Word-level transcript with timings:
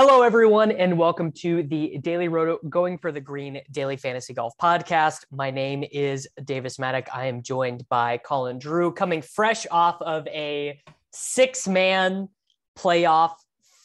Hello, 0.00 0.22
everyone, 0.22 0.70
and 0.70 0.96
welcome 0.96 1.32
to 1.32 1.64
the 1.64 1.98
Daily 1.98 2.28
Roto 2.28 2.60
Going 2.68 2.98
for 2.98 3.10
the 3.10 3.20
Green 3.20 3.60
Daily 3.72 3.96
Fantasy 3.96 4.32
Golf 4.32 4.56
Podcast. 4.56 5.24
My 5.32 5.50
name 5.50 5.82
is 5.90 6.28
Davis 6.44 6.78
Maddock. 6.78 7.08
I 7.12 7.26
am 7.26 7.42
joined 7.42 7.84
by 7.88 8.18
Colin 8.18 8.60
Drew, 8.60 8.92
coming 8.92 9.22
fresh 9.22 9.66
off 9.72 10.00
of 10.00 10.24
a 10.28 10.80
six 11.12 11.66
man 11.66 12.28
playoff 12.78 13.32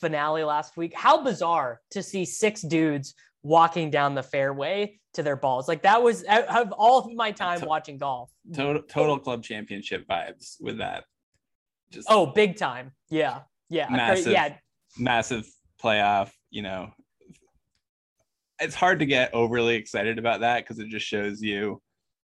finale 0.02 0.44
last 0.44 0.78
week. 0.78 0.94
How 0.96 1.24
bizarre 1.24 1.81
to 1.90 2.04
see 2.04 2.26
six 2.26 2.62
dudes 2.62 3.16
walking 3.42 3.90
down 3.90 4.14
the 4.14 4.22
fairway 4.22 5.00
to 5.16 5.24
their 5.24 5.36
balls. 5.36 5.68
Like 5.68 5.82
that 5.82 6.04
was 6.04 6.24
out 6.26 6.46
of 6.68 6.72
all 6.74 7.00
of 7.00 7.12
my 7.16 7.32
time 7.32 7.62
watching 7.62 7.98
golf. 7.98 8.30
Total, 8.54 8.84
total 8.84 9.18
club 9.18 9.42
championship 9.42 10.08
vibes 10.08 10.58
with 10.62 10.78
that. 10.78 11.06
Just 11.90 12.08
oh, 12.08 12.28
big 12.28 12.56
time. 12.56 12.92
Yeah. 13.10 13.40
Yeah. 13.68 13.88
Massive, 13.90 14.32
yeah. 14.32 14.58
Massive 15.00 15.50
playoff, 15.84 16.31
you 16.50 16.62
know, 16.62 16.91
it's 18.59 18.76
hard 18.76 18.99
to 18.99 19.05
get 19.05 19.34
overly 19.34 19.76
excited 19.76 20.17
about 20.17 20.41
that 20.41 20.63
because 20.63 20.80
it 20.80 20.88
just 20.90 21.05
shows 21.05 21.41
you 21.41 21.81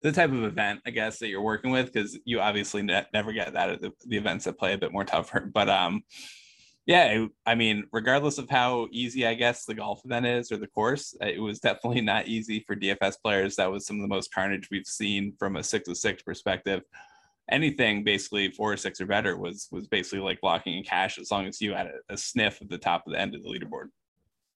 the 0.01 0.11
type 0.11 0.31
of 0.31 0.43
event, 0.43 0.81
I 0.85 0.91
guess, 0.91 1.19
that 1.19 1.27
you're 1.27 1.41
working 1.41 1.71
with. 1.71 1.91
Because 1.91 2.17
you 2.25 2.39
obviously 2.39 2.81
ne- 2.81 3.05
never 3.13 3.31
get 3.31 3.53
that 3.53 3.69
at 3.69 3.81
the, 3.81 3.91
the, 4.07 4.17
events 4.17 4.45
that 4.45 4.57
play 4.57 4.73
a 4.73 4.77
bit 4.77 4.91
more 4.91 5.03
tougher. 5.03 5.49
But 5.53 5.69
um, 5.69 6.03
yeah, 6.85 7.25
I 7.45 7.55
mean, 7.55 7.85
regardless 7.91 8.37
of 8.37 8.49
how 8.49 8.87
easy 8.91 9.25
I 9.25 9.33
guess 9.33 9.65
the 9.65 9.73
golf 9.73 10.01
event 10.05 10.25
is 10.25 10.51
or 10.51 10.57
the 10.57 10.67
course, 10.67 11.15
it 11.21 11.41
was 11.41 11.59
definitely 11.59 12.01
not 12.01 12.27
easy 12.27 12.63
for 12.65 12.75
DFS 12.75 13.15
players. 13.23 13.55
That 13.55 13.71
was 13.71 13.85
some 13.85 13.97
of 13.97 14.03
the 14.03 14.07
most 14.07 14.33
carnage 14.33 14.69
we've 14.69 14.85
seen 14.85 15.33
from 15.37 15.55
a 15.55 15.63
six 15.63 15.87
of 15.89 15.97
six 15.97 16.21
perspective 16.21 16.81
anything 17.51 18.03
basically 18.03 18.51
four 18.51 18.73
or 18.73 18.77
six 18.77 18.99
or 18.99 19.05
better 19.05 19.37
was 19.37 19.67
was 19.71 19.87
basically 19.87 20.19
like 20.19 20.41
blocking 20.41 20.77
in 20.77 20.83
cash 20.83 21.17
as 21.17 21.31
long 21.31 21.45
as 21.45 21.61
you 21.61 21.73
had 21.73 21.87
a, 21.87 22.13
a 22.13 22.17
sniff 22.17 22.61
at 22.61 22.69
the 22.69 22.77
top 22.77 23.03
of 23.05 23.13
the 23.13 23.19
end 23.19 23.35
of 23.35 23.43
the 23.43 23.49
leaderboard. 23.49 23.87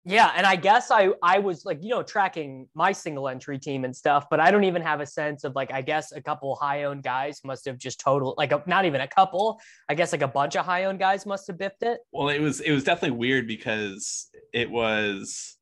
Yeah, 0.05 0.31
and 0.35 0.45
I 0.45 0.55
guess 0.55 0.91
I 0.91 1.09
I 1.21 1.39
was 1.39 1.65
like 1.65 1.84
you 1.84 1.89
know 1.89 2.03
tracking 2.03 2.68
my 2.73 2.91
single 2.91 3.27
entry 3.27 3.59
team 3.59 3.84
and 3.84 3.96
stuff, 3.96 4.26
but 4.31 4.40
I 4.40 4.49
don't 4.49 4.63
even 4.63 4.81
have 4.81 5.01
a 5.01 5.05
sense 5.05 5.43
of 5.43 5.55
like 5.55 5.71
I 5.71 5.81
guess 5.81 6.13
a 6.13 6.21
couple 6.21 6.55
high 6.55 6.85
owned 6.85 7.04
guys 7.04 7.41
must 7.43 7.65
have 7.65 7.77
just 7.77 7.99
total 7.99 8.34
like 8.37 8.51
a, 8.51 8.63
not 8.65 8.85
even 8.85 9.01
a 9.01 9.07
couple. 9.07 9.59
I 9.90 9.96
guess 9.96 10.12
like 10.12 10.21
a 10.21 10.27
bunch 10.27 10.55
of 10.55 10.65
high 10.65 10.85
owned 10.85 10.99
guys 10.99 11.26
must 11.26 11.48
have 11.48 11.57
biffed 11.57 11.84
it. 11.84 11.99
Well, 12.12 12.29
it 12.29 12.40
was 12.40 12.62
it 12.62 12.71
was 12.71 12.84
definitely 12.84 13.18
weird 13.18 13.46
because 13.46 14.29
it 14.53 14.71
was 14.71 15.57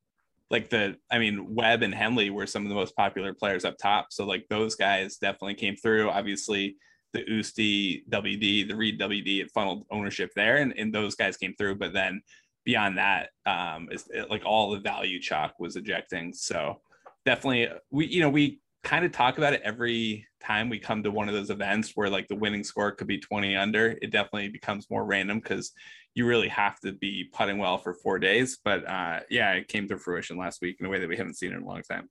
like 0.49 0.69
the 0.69 0.95
I 1.11 1.17
mean 1.17 1.53
Webb 1.55 1.81
and 1.81 1.93
Henley 1.93 2.29
were 2.29 2.47
some 2.47 2.63
of 2.63 2.69
the 2.69 2.75
most 2.75 2.95
popular 2.95 3.33
players 3.33 3.65
up 3.65 3.77
top, 3.77 4.07
so 4.11 4.25
like 4.25 4.45
those 4.49 4.75
guys 4.75 5.17
definitely 5.17 5.55
came 5.55 5.75
through. 5.75 6.09
Obviously, 6.09 6.77
the 7.13 7.23
Oosty 7.23 8.03
WD, 8.09 8.67
the 8.67 8.75
Reed 8.75 8.99
WD, 8.99 9.41
it 9.41 9.51
funneled 9.51 9.85
ownership 9.89 10.31
there, 10.35 10.57
and, 10.57 10.73
and 10.77 10.93
those 10.93 11.15
guys 11.15 11.37
came 11.37 11.53
through. 11.57 11.75
But 11.75 11.93
then 11.93 12.21
beyond 12.65 12.97
that, 12.97 13.29
um, 13.45 13.89
is 13.91 14.05
it, 14.09 14.29
like 14.29 14.43
all 14.45 14.71
the 14.71 14.79
value 14.79 15.19
chalk 15.19 15.55
was 15.59 15.75
ejecting. 15.75 16.33
So 16.33 16.81
definitely, 17.25 17.69
we 17.91 18.07
you 18.07 18.21
know 18.21 18.29
we 18.29 18.59
kind 18.83 19.05
of 19.05 19.11
talk 19.11 19.37
about 19.37 19.53
it 19.53 19.61
every 19.63 20.25
time 20.41 20.69
we 20.69 20.79
come 20.79 21.03
to 21.03 21.11
one 21.11 21.27
of 21.27 21.33
those 21.33 21.49
events 21.49 21.91
where 21.95 22.09
like 22.09 22.27
the 22.27 22.35
winning 22.35 22.63
score 22.63 22.91
could 22.91 23.07
be 23.07 23.19
20 23.19 23.55
under. 23.55 23.97
It 24.01 24.11
definitely 24.11 24.49
becomes 24.49 24.89
more 24.89 25.03
random 25.03 25.39
because 25.39 25.71
you 26.15 26.25
really 26.25 26.47
have 26.47 26.79
to 26.79 26.93
be 26.93 27.29
putting 27.33 27.57
well 27.57 27.77
for 27.77 27.93
four 27.93 28.17
days. 28.17 28.59
But 28.63 28.87
uh, 28.87 29.21
yeah, 29.29 29.53
it 29.53 29.67
came 29.67 29.87
to 29.89 29.97
fruition 29.97 30.37
last 30.37 30.61
week 30.61 30.77
in 30.79 30.85
a 30.85 30.89
way 30.89 30.99
that 30.99 31.09
we 31.09 31.17
haven't 31.17 31.35
seen 31.35 31.53
in 31.53 31.61
a 31.61 31.65
long 31.65 31.81
time. 31.81 32.09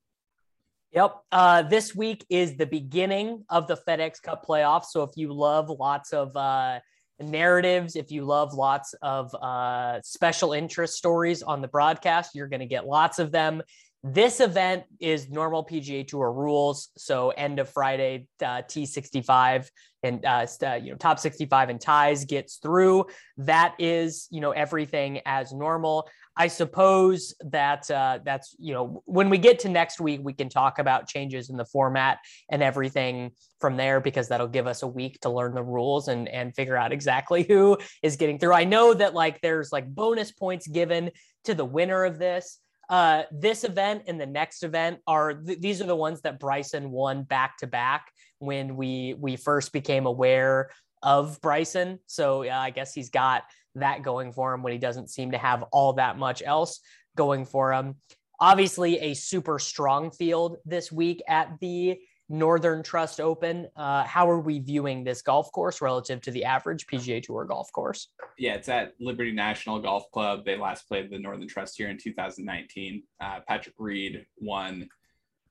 Yep. 0.97 1.15
Uh, 1.31 1.61
this 1.61 1.95
week 1.95 2.25
is 2.31 2.57
the 2.57 2.65
beginning 2.65 3.45
of 3.51 3.67
the 3.69 3.77
FedEx 3.87 4.23
Cup 4.23 4.47
playoffs. 4.47 4.87
So 4.87 5.03
if 5.03 5.11
you 5.15 5.31
love 5.31 5.69
lots 5.69 6.15
of 6.15 6.35
uh, 6.35 6.81
narratives, 7.21 7.97
if 7.97 8.11
you 8.11 8.25
love 8.25 8.55
lots 8.55 8.95
of 9.03 9.35
uh, 9.35 10.01
special 10.01 10.55
interest 10.55 10.95
stories 10.95 11.43
on 11.43 11.61
the 11.61 11.69
broadcast, 11.69 12.31
you're 12.35 12.49
going 12.49 12.61
to 12.61 12.67
get 12.67 12.87
lots 12.87 13.19
of 13.19 13.31
them. 13.31 13.63
This 14.03 14.41
event 14.41 14.85
is 14.99 15.29
normal 15.29 15.67
PGA 15.67 16.09
Tour 16.09 16.33
rules. 16.33 16.89
So 16.97 17.29
end 17.29 17.59
of 17.59 17.69
Friday, 17.69 18.27
uh, 18.41 18.63
T65 18.63 19.69
and 20.03 20.25
uh, 20.25 20.47
uh, 20.65 20.75
you 20.75 20.93
know 20.93 20.97
top 20.97 21.19
65 21.19 21.69
and 21.69 21.81
ties 21.81 22.25
gets 22.25 22.57
through. 22.57 23.07
That 23.37 23.75
is 23.79 24.29
you 24.31 24.41
know 24.41 24.53
everything 24.53 25.21
as 25.27 25.53
normal. 25.53 26.09
I 26.37 26.49
suppose 26.49 27.35
that 27.41 27.91
uh, 27.91 28.19
that's 28.25 28.55
you 28.59 28.75
know 28.75 29.03
when 29.07 29.31
we 29.31 29.39
get 29.39 29.59
to 29.61 29.69
next 29.69 30.01
week, 30.01 30.21
we 30.23 30.35
can 30.35 30.49
talk 30.49 30.79
about 30.79 31.09
changes 31.09 31.49
in 31.49 31.57
the 31.57 31.65
format 31.65 32.19
and 32.51 32.63
everything 32.63 33.33
from 33.61 33.77
there 33.77 34.01
because 34.01 34.29
that'll 34.29 34.47
give 34.47 34.67
us 34.67 34.83
a 34.83 34.87
week 34.87 35.19
to 35.21 35.31
learn 35.31 35.55
the 35.55 35.63
rules 35.63 36.09
and 36.09 36.29
and 36.29 36.55
figure 36.55 36.77
out 36.77 36.93
exactly 36.93 37.43
who 37.43 37.79
is 38.03 38.17
getting 38.17 38.39
through. 38.39 38.53
I 38.53 38.65
know 38.65 38.93
that 38.93 39.15
like 39.15 39.41
there's 39.41 39.73
like 39.73 39.87
bonus 39.95 40.31
points 40.31 40.67
given 40.67 41.11
to 41.45 41.55
the 41.55 41.65
winner 41.65 42.05
of 42.05 42.19
this. 42.19 42.59
Uh, 42.89 43.25
this 43.33 43.65
event 43.65 44.05
and 44.07 44.21
the 44.21 44.27
next 44.27 44.63
event 44.63 45.01
are 45.09 45.35
th- 45.35 45.59
these 45.59 45.81
are 45.81 45.87
the 45.87 45.97
ones 45.97 46.21
that 46.21 46.39
Bryson 46.39 46.93
won 46.93 47.25
back 47.25 47.57
to 47.59 47.67
back 47.67 48.13
when 48.39 48.77
we 48.77 49.15
we 49.19 49.35
first 49.37 49.73
became 49.73 50.07
aware 50.07 50.71
of 51.03 51.41
Bryson. 51.41 51.99
So 52.07 52.43
yeah, 52.43 52.61
I 52.61 52.71
guess 52.71 52.95
he's 52.95 53.11
got 53.11 53.45
that 53.75 54.03
going 54.03 54.33
for 54.33 54.53
him 54.53 54.63
when 54.63 54.73
he 54.73 54.79
doesn't 54.79 55.11
seem 55.11 55.33
to 55.33 55.39
have 55.39 55.65
all 55.73 55.95
that 55.95 56.19
much 56.19 56.43
else 56.45 56.81
going 57.17 57.45
for 57.45 57.73
him. 57.73 57.97
Obviously, 58.39 58.99
a 58.99 59.15
super 59.15 59.59
strong 59.59 60.11
field 60.11 60.59
this 60.65 60.93
week 60.93 61.23
at 61.27 61.59
the 61.61 61.99
Northern 62.29 62.83
Trust 62.83 63.21
Open. 63.21 63.69
Uh, 63.77 64.05
how 64.05 64.29
are 64.29 64.41
we 64.41 64.59
viewing 64.59 65.05
this 65.05 65.23
golf 65.23 65.51
course 65.53 65.81
relative 65.81 66.21
to 66.23 66.31
the 66.31 66.45
average 66.45 66.87
PGA 66.87 67.23
Tour 67.23 67.45
golf 67.45 67.71
course? 67.73 68.09
Yeah, 68.37 68.55
it's 68.55 68.69
at 68.69 68.95
Liberty 69.01 69.33
National 69.33 69.79
Golf 69.81 70.11
Club. 70.11 70.45
They 70.45 70.57
last 70.57 70.89
played 70.89 71.11
the 71.11 71.19
Northern 71.19 71.49
Trust 71.49 71.77
here 71.77 71.89
in 71.89 71.99
2019. 71.99 73.03
Uh, 73.21 73.41
Patrick 73.47 73.77
Reed 73.79 74.27
won 74.39 74.89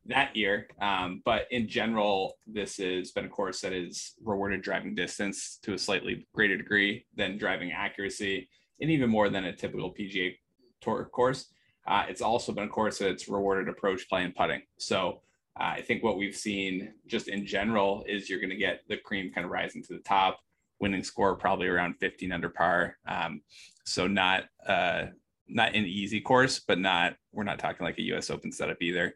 that 0.08 0.36
year. 0.36 0.68
Um, 0.82 1.22
but 1.26 1.48
in 1.52 1.68
general, 1.68 2.38
this 2.46 2.78
has 2.78 3.12
been 3.12 3.26
a 3.26 3.30
course 3.30 3.62
that 3.62 3.74
has 3.74 4.14
rewarded 4.24 4.62
driving 4.62 4.96
distance 4.96 5.60
to 5.64 5.74
a 5.74 5.78
slightly 5.78 6.28
greater 6.34 6.58
degree 6.58 7.06
than 7.16 7.38
driving 7.38 7.72
accuracy, 7.72 8.50
and 8.80 8.92
even 8.92 9.10
more 9.10 9.30
than 9.30 9.46
a 9.46 9.56
typical 9.56 9.94
PGA 9.94 10.36
Tour 10.82 11.06
course. 11.06 11.48
Uh, 11.88 12.06
it's 12.10 12.22
also 12.22 12.52
been 12.52 12.66
a 12.66 12.70
course 12.70 13.00
that's 13.00 13.28
rewarded 13.28 13.70
approach 13.70 14.08
play 14.10 14.24
and 14.24 14.36
putting. 14.36 14.62
So 14.78 15.22
uh, 15.60 15.74
I 15.78 15.82
think 15.82 16.04
what 16.04 16.18
we've 16.18 16.36
seen 16.36 16.94
just 17.08 17.28
in 17.28 17.46
general 17.46 18.04
is 18.08 18.30
you're 18.30 18.40
going 18.40 18.50
to 18.50 18.56
get 18.56 18.82
the 18.90 18.98
cream 18.98 19.32
kind 19.32 19.46
of 19.46 19.52
rising 19.52 19.84
to 19.84 19.94
the 19.94 20.00
top, 20.00 20.40
winning 20.80 21.04
score 21.04 21.36
probably 21.36 21.68
around 21.68 21.96
15 22.00 22.32
under 22.32 22.50
par. 22.50 22.98
Um, 23.08 23.42
so 23.86 24.08
not 24.08 24.46
uh, 24.68 25.06
not 25.48 25.76
an 25.76 25.86
easy 25.86 26.22
course, 26.22 26.60
but 26.60 26.80
not 26.80 27.16
we're 27.32 27.44
not 27.44 27.60
talking 27.60 27.86
like 27.86 28.00
a 28.00 28.04
U.S. 28.04 28.30
Open 28.30 28.52
setup 28.52 28.82
either. 28.82 29.16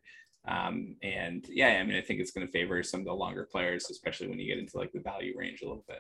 Um, 0.49 0.95
and 1.03 1.45
yeah, 1.47 1.79
I 1.79 1.83
mean, 1.83 1.95
I 1.95 2.01
think 2.01 2.19
it's 2.19 2.31
going 2.31 2.45
to 2.45 2.51
favor 2.51 2.81
some 2.81 3.01
of 3.01 3.05
the 3.05 3.13
longer 3.13 3.47
players, 3.49 3.89
especially 3.91 4.27
when 4.27 4.39
you 4.39 4.47
get 4.47 4.57
into 4.57 4.77
like 4.77 4.91
the 4.91 4.99
value 4.99 5.33
range 5.37 5.61
a 5.61 5.67
little 5.67 5.85
bit. 5.87 5.99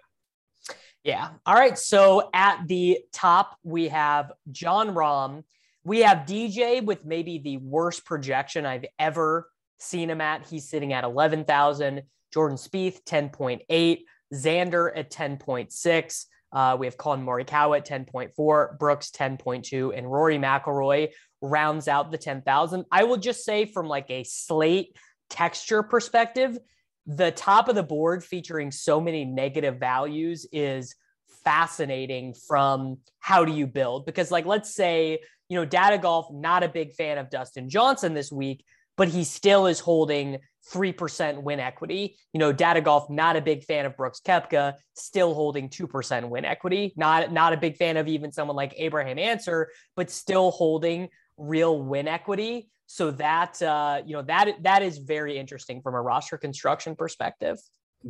Yeah. 1.03 1.29
All 1.45 1.53
right. 1.53 1.77
So 1.77 2.29
at 2.33 2.67
the 2.67 2.99
top, 3.13 3.57
we 3.63 3.89
have 3.89 4.31
Jon 4.51 4.89
Rahm. 4.89 5.43
We 5.83 5.99
have 5.99 6.25
DJ 6.25 6.83
with 6.83 7.05
maybe 7.05 7.37
the 7.37 7.57
worst 7.57 8.05
projection 8.05 8.65
I've 8.65 8.85
ever 8.97 9.49
seen 9.79 10.09
him 10.09 10.19
at. 10.19 10.47
He's 10.47 10.67
sitting 10.67 10.93
at 10.93 11.03
11,000. 11.03 12.01
Jordan 12.33 12.57
Spieth, 12.57 13.03
10.8. 13.03 13.99
Xander 14.33 14.91
at 14.95 15.11
10.6. 15.11 16.25
Uh, 16.51 16.75
we 16.79 16.87
have 16.87 16.97
Collin 16.97 17.23
Morikawa 17.23 17.77
at 17.77 17.87
10.4, 17.87 18.79
Brooks 18.79 19.11
10.2, 19.11 19.97
and 19.97 20.11
Rory 20.11 20.37
McIlroy 20.37 21.09
rounds 21.41 21.87
out 21.87 22.11
the 22.11 22.17
10,000. 22.17 22.85
I 22.91 23.03
will 23.03 23.17
just 23.17 23.45
say 23.45 23.65
from 23.65 23.87
like 23.87 24.09
a 24.09 24.23
slate 24.23 24.97
texture 25.29 25.83
perspective, 25.83 26.57
the 27.05 27.31
top 27.31 27.69
of 27.69 27.75
the 27.75 27.83
board 27.83 28.23
featuring 28.23 28.71
so 28.71 28.99
many 28.99 29.25
negative 29.25 29.79
values 29.79 30.45
is 30.51 30.95
fascinating 31.43 32.33
from 32.33 32.97
how 33.19 33.45
do 33.45 33.51
you 33.51 33.65
build 33.65 34.05
because 34.05 34.29
like 34.29 34.45
let's 34.45 34.75
say 34.75 35.17
you 35.47 35.55
know 35.57 35.65
data 35.65 35.97
golf 35.97 36.27
not 36.31 36.63
a 36.63 36.67
big 36.67 36.93
fan 36.93 37.17
of 37.17 37.29
dustin 37.29 37.69
johnson 37.69 38.13
this 38.13 38.31
week 38.31 38.63
but 38.99 39.07
he 39.07 39.23
still 39.23 39.65
is 39.65 39.79
holding 39.79 40.39
3% 40.73 41.41
win 41.41 41.61
equity. 41.61 42.17
You 42.33 42.39
know, 42.41 42.51
Data 42.51 42.81
Golf, 42.81 43.09
not 43.09 43.37
a 43.37 43.41
big 43.41 43.63
fan 43.63 43.85
of 43.85 43.95
Brooks 43.95 44.19
Koepka, 44.19 44.73
still 44.93 45.33
holding 45.33 45.69
2% 45.69 46.27
win 46.27 46.43
equity. 46.43 46.91
Not, 46.97 47.31
not 47.31 47.53
a 47.53 47.57
big 47.57 47.77
fan 47.77 47.95
of 47.95 48.09
even 48.09 48.33
someone 48.33 48.57
like 48.57 48.73
Abraham 48.75 49.17
Ancer, 49.17 49.69
but 49.95 50.11
still 50.11 50.51
holding 50.51 51.07
real 51.37 51.81
win 51.81 52.09
equity. 52.09 52.69
So 52.87 53.11
that, 53.11 53.61
uh, 53.61 54.01
you 54.05 54.17
know, 54.17 54.23
that, 54.23 54.61
that 54.63 54.83
is 54.83 54.97
very 54.97 55.37
interesting 55.37 55.81
from 55.81 55.95
a 55.95 56.01
roster 56.01 56.37
construction 56.37 56.93
perspective. 56.93 57.57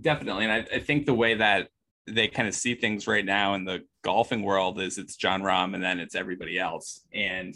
Definitely. 0.02 0.46
And 0.46 0.52
I, 0.52 0.78
I 0.78 0.80
think 0.80 1.06
the 1.06 1.14
way 1.14 1.36
that 1.36 1.68
they 2.08 2.28
kind 2.28 2.48
of 2.48 2.56
see 2.56 2.74
things 2.74 3.06
right 3.06 3.26
now 3.26 3.54
in 3.54 3.64
the 3.64 3.82
golfing 4.02 4.42
world 4.42 4.82
is 4.82 4.98
it's 4.98 5.18
Jon 5.18 5.44
Rahm 5.44 5.76
and 5.76 5.84
then 5.84 6.00
it's 6.00 6.16
everybody 6.16 6.58
else. 6.58 7.02
And 7.14 7.56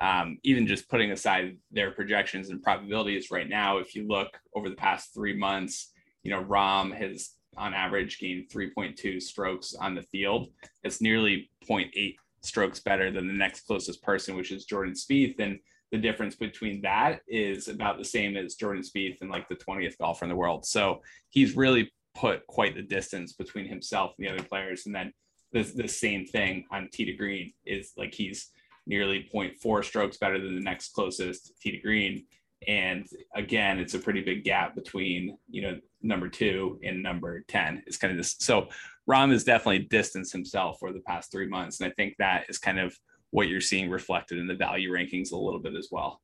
um, 0.00 0.38
even 0.42 0.66
just 0.66 0.88
putting 0.88 1.12
aside 1.12 1.56
their 1.70 1.90
projections 1.92 2.50
and 2.50 2.62
probabilities 2.62 3.30
right 3.30 3.48
now, 3.48 3.78
if 3.78 3.94
you 3.94 4.06
look 4.06 4.28
over 4.54 4.68
the 4.68 4.76
past 4.76 5.14
three 5.14 5.36
months, 5.36 5.92
you 6.22 6.30
know, 6.30 6.42
Rahm 6.42 6.94
has 6.96 7.30
on 7.56 7.74
average 7.74 8.18
gained 8.18 8.48
3.2 8.48 9.22
strokes 9.22 9.74
on 9.74 9.94
the 9.94 10.02
field. 10.02 10.48
It's 10.82 11.00
nearly 11.00 11.50
0.8 11.68 12.16
strokes 12.42 12.80
better 12.80 13.10
than 13.10 13.26
the 13.26 13.32
next 13.32 13.66
closest 13.66 14.02
person, 14.02 14.36
which 14.36 14.50
is 14.50 14.64
Jordan 14.64 14.94
Spieth. 14.94 15.38
And 15.38 15.58
the 15.92 15.98
difference 15.98 16.34
between 16.34 16.82
that 16.82 17.20
is 17.28 17.68
about 17.68 17.98
the 17.98 18.04
same 18.04 18.36
as 18.36 18.56
Jordan 18.56 18.82
Spieth 18.82 19.20
and 19.20 19.30
like 19.30 19.48
the 19.48 19.56
20th 19.56 19.98
golfer 19.98 20.24
in 20.24 20.28
the 20.28 20.36
world. 20.36 20.66
So 20.66 21.02
he's 21.30 21.56
really 21.56 21.92
put 22.14 22.46
quite 22.46 22.74
the 22.74 22.82
distance 22.82 23.32
between 23.32 23.68
himself 23.68 24.12
and 24.18 24.26
the 24.26 24.32
other 24.32 24.42
players. 24.42 24.86
And 24.86 24.94
then 24.94 25.12
the, 25.52 25.62
the 25.62 25.88
same 25.88 26.26
thing 26.26 26.64
on 26.70 26.88
tee 26.92 27.04
to 27.04 27.12
green 27.12 27.52
is 27.64 27.92
like 27.96 28.12
he's 28.12 28.50
nearly 28.86 29.28
0.4 29.32 29.84
strokes 29.84 30.16
better 30.16 30.38
than 30.38 30.54
the 30.54 30.62
next 30.62 30.92
closest 30.92 31.52
tee 31.60 31.72
to 31.72 31.78
green. 31.78 32.24
And 32.66 33.06
again, 33.34 33.78
it's 33.78 33.94
a 33.94 33.98
pretty 33.98 34.22
big 34.22 34.44
gap 34.44 34.74
between, 34.74 35.36
you 35.50 35.62
know, 35.62 35.78
number 36.02 36.28
two 36.28 36.78
and 36.82 37.02
number 37.02 37.44
10. 37.48 37.82
It's 37.86 37.96
kind 37.96 38.10
of 38.10 38.16
this. 38.16 38.36
So 38.38 38.68
Rahm 39.08 39.30
has 39.32 39.44
definitely 39.44 39.80
distanced 39.80 40.32
himself 40.32 40.78
for 40.80 40.92
the 40.92 41.00
past 41.00 41.30
three 41.30 41.48
months. 41.48 41.80
And 41.80 41.90
I 41.90 41.94
think 41.94 42.16
that 42.18 42.44
is 42.48 42.58
kind 42.58 42.78
of 42.78 42.96
what 43.30 43.48
you're 43.48 43.60
seeing 43.60 43.90
reflected 43.90 44.38
in 44.38 44.46
the 44.46 44.54
value 44.54 44.90
rankings 44.90 45.32
a 45.32 45.36
little 45.36 45.60
bit 45.60 45.74
as 45.74 45.88
well. 45.90 46.20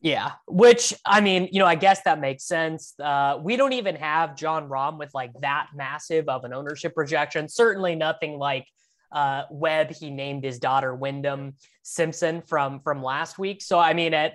Yeah, 0.00 0.32
which 0.46 0.92
I 1.06 1.22
mean, 1.22 1.48
you 1.50 1.58
know, 1.58 1.66
I 1.66 1.76
guess 1.76 2.02
that 2.02 2.20
makes 2.20 2.44
sense. 2.44 2.92
Uh, 3.02 3.38
we 3.42 3.56
don't 3.56 3.72
even 3.72 3.96
have 3.96 4.36
Jon 4.36 4.68
Rahm 4.68 4.98
with 4.98 5.14
like 5.14 5.32
that 5.40 5.68
massive 5.74 6.28
of 6.28 6.44
an 6.44 6.52
ownership 6.52 6.94
projection. 6.94 7.48
Certainly 7.48 7.96
nothing 7.96 8.38
like 8.38 8.66
uh, 9.14 9.44
Webb. 9.50 9.90
He 9.90 10.10
named 10.10 10.44
his 10.44 10.58
daughter 10.58 10.94
Wyndham 10.94 11.54
Simpson 11.82 12.42
from 12.42 12.80
from 12.80 13.02
last 13.02 13.38
week. 13.38 13.62
So 13.62 13.78
I 13.78 13.94
mean, 13.94 14.12
at 14.12 14.34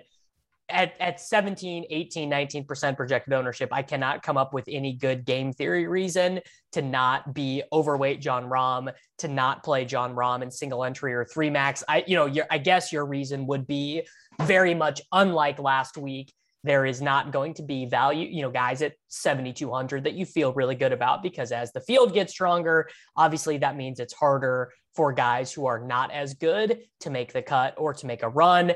at, 0.69 0.93
at 0.99 1.19
17, 1.19 1.85
18, 1.89 2.29
19% 2.29 2.95
projected 2.95 3.33
ownership, 3.33 3.69
I 3.71 3.81
cannot 3.81 4.23
come 4.23 4.37
up 4.37 4.53
with 4.53 4.65
any 4.67 4.93
good 4.93 5.25
game 5.25 5.51
theory 5.51 5.87
reason 5.87 6.41
to 6.73 6.81
not 6.81 7.33
be 7.33 7.63
overweight 7.73 8.21
Jon 8.21 8.45
Rahm, 8.45 8.93
to 9.19 9.27
not 9.27 9.63
play 9.63 9.85
Jon 9.85 10.15
Rahm 10.15 10.43
in 10.43 10.51
single 10.51 10.83
entry 10.83 11.13
or 11.13 11.25
three 11.25 11.49
max. 11.49 11.83
I, 11.87 12.03
you 12.05 12.15
know, 12.15 12.27
your, 12.27 12.45
I 12.51 12.59
guess 12.59 12.93
your 12.93 13.05
reason 13.05 13.47
would 13.47 13.65
be 13.65 14.03
very 14.43 14.75
much 14.75 15.01
unlike 15.11 15.59
last 15.59 15.97
week. 15.97 16.33
There 16.63 16.85
is 16.85 17.01
not 17.01 17.31
going 17.31 17.53
to 17.55 17.63
be 17.63 17.85
value, 17.85 18.27
you 18.27 18.41
know, 18.41 18.51
guys 18.51 18.81
at 18.81 18.93
7,200 19.07 20.03
that 20.03 20.13
you 20.13 20.25
feel 20.25 20.53
really 20.53 20.75
good 20.75 20.91
about 20.91 21.23
because 21.23 21.51
as 21.51 21.71
the 21.71 21.79
field 21.81 22.13
gets 22.13 22.33
stronger, 22.33 22.89
obviously 23.15 23.57
that 23.59 23.77
means 23.77 23.99
it's 23.99 24.13
harder 24.13 24.71
for 24.93 25.13
guys 25.13 25.53
who 25.53 25.65
are 25.65 25.79
not 25.79 26.11
as 26.11 26.33
good 26.33 26.79
to 27.01 27.09
make 27.09 27.31
the 27.31 27.41
cut 27.41 27.75
or 27.77 27.93
to 27.93 28.05
make 28.05 28.23
a 28.23 28.29
run. 28.29 28.73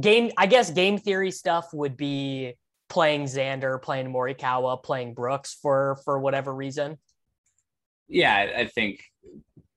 Game 0.00 0.30
i 0.38 0.46
guess 0.46 0.70
game 0.70 0.96
theory 0.96 1.30
stuff 1.30 1.68
would 1.74 1.98
be 1.98 2.54
playing 2.88 3.24
xander 3.24 3.80
playing 3.80 4.10
morikawa 4.10 4.82
playing 4.82 5.12
brooks 5.12 5.58
for 5.60 5.98
for 6.06 6.18
whatever 6.18 6.54
reason. 6.54 6.96
Yeah 8.08 8.52
i 8.56 8.64
think 8.64 9.04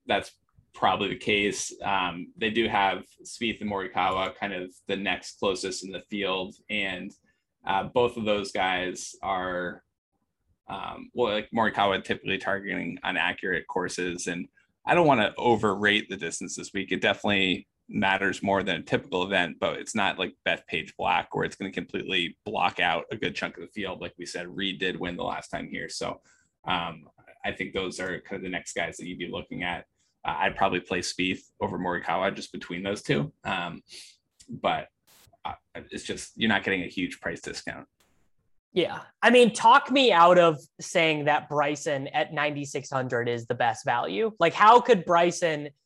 that's 0.06 0.32
probably 0.76 1.08
the 1.08 1.16
case. 1.16 1.74
Um, 1.84 2.28
they 2.38 2.52
do 2.52 2.68
have 2.68 3.04
Spieth 3.24 3.62
and 3.62 3.72
morikawa 3.72 4.36
kind 4.36 4.54
of 4.54 4.72
the 4.88 4.98
next 4.98 5.40
closest 5.40 5.86
in 5.86 5.92
the 5.92 6.04
field 6.10 6.56
and 6.70 7.12
uh, 7.66 7.84
both 7.84 8.18
of 8.18 8.26
those 8.26 8.52
guys 8.52 9.16
are 9.22 9.84
um, 10.68 11.10
well 11.14 11.34
like 11.34 11.50
morikawa 11.56 12.04
typically 12.04 12.38
targeting 12.38 12.98
unaccurate 13.04 13.66
courses 13.68 14.28
and 14.28 14.48
i 14.86 14.96
don't 14.96 15.08
want 15.08 15.22
to 15.22 15.34
overrate 15.38 16.10
the 16.10 16.18
distance 16.18 16.56
this 16.56 16.72
week 16.74 16.92
it 16.92 17.02
definitely 17.02 17.68
matters 17.88 18.42
more 18.42 18.64
than 18.64 18.78
a 18.78 18.84
typical 18.84 19.24
event, 19.24 19.58
but 19.60 19.78
it's 19.78 19.96
not 19.96 20.18
like 20.18 20.34
Bethpage 20.48 20.96
Black 20.98 21.34
where 21.36 21.46
it's 21.46 21.56
going 21.56 21.72
to 21.72 21.76
completely 21.76 22.38
block 22.46 22.80
out 22.80 23.06
a 23.12 23.16
good 23.16 23.36
chunk 23.36 23.58
of 23.58 23.62
the 23.62 23.70
field. 23.70 24.02
Like 24.02 24.14
we 24.18 24.26
said, 24.26 24.48
Reed 24.48 24.80
did 24.80 25.00
win 25.00 25.16
the 25.16 25.24
last 25.24 25.50
time 25.50 25.68
here. 25.70 25.90
So 25.90 26.22
um, 26.68 27.06
I 27.44 27.52
think 27.52 27.74
those 27.74 28.00
are 28.00 28.22
kind 28.22 28.38
of 28.38 28.44
the 28.44 28.50
next 28.50 28.74
guys 28.74 28.98
that 28.98 29.06
you'd 29.06 29.20
be 29.20 29.30
looking 29.30 29.64
at. 29.64 29.86
Uh, 30.26 30.36
I'd 30.40 30.56
probably 30.56 30.80
play 30.80 31.00
Spieth 31.00 31.42
over 31.62 31.78
Morikawa 31.78 32.36
just 32.36 32.52
between 32.52 32.82
those 32.82 33.04
two. 33.04 33.32
Um, 33.44 33.82
but 34.50 34.88
it's 35.76 36.04
just, 36.04 36.32
you're 36.36 36.50
not 36.50 36.64
getting 36.64 36.84
a 36.84 36.88
huge 36.88 37.20
price 37.20 37.42
discount. 37.42 37.88
Yeah. 38.74 39.00
I 39.22 39.30
mean, 39.30 39.54
talk 39.54 39.90
me 39.90 40.12
out 40.12 40.38
of 40.38 40.60
saying 40.82 41.26
that 41.26 41.48
Bryson 41.50 42.08
at 42.10 42.34
9,600 42.34 43.30
is 43.30 43.46
the 43.48 43.56
best 43.56 43.86
value. 43.86 44.32
Like, 44.40 44.54
how 44.54 44.80
could 44.82 45.06
Bryson– 45.06 45.70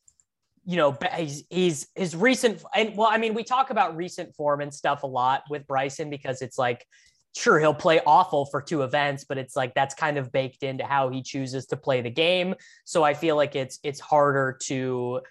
you 0.64 0.76
know, 0.76 0.96
he's, 1.16 1.44
he's 1.48 1.88
his 1.94 2.14
recent 2.14 2.62
and 2.74 2.94
well, 2.96 3.08
I 3.10 3.16
mean, 3.16 3.32
we 3.32 3.42
talk 3.42 3.70
about 3.70 3.96
recent 3.96 4.34
form 4.36 4.60
and 4.60 4.72
stuff 4.72 5.02
a 5.02 5.06
lot 5.06 5.42
with 5.48 5.66
Bryson 5.66 6.10
because 6.10 6.42
it's 6.42 6.58
like, 6.58 6.86
sure, 7.34 7.58
he'll 7.58 7.74
play 7.74 8.00
awful 8.06 8.44
for 8.44 8.60
two 8.60 8.82
events, 8.82 9.24
but 9.24 9.38
it's 9.38 9.56
like 9.56 9.74
that's 9.74 9.94
kind 9.94 10.18
of 10.18 10.30
baked 10.30 10.62
into 10.62 10.84
how 10.84 11.08
he 11.08 11.22
chooses 11.22 11.66
to 11.66 11.76
play 11.76 12.02
the 12.02 12.10
game. 12.10 12.54
So 12.84 13.02
I 13.02 13.14
feel 13.14 13.36
like 13.36 13.56
it's 13.56 13.78
it's 13.82 14.00
harder 14.00 14.58
to 14.64 15.22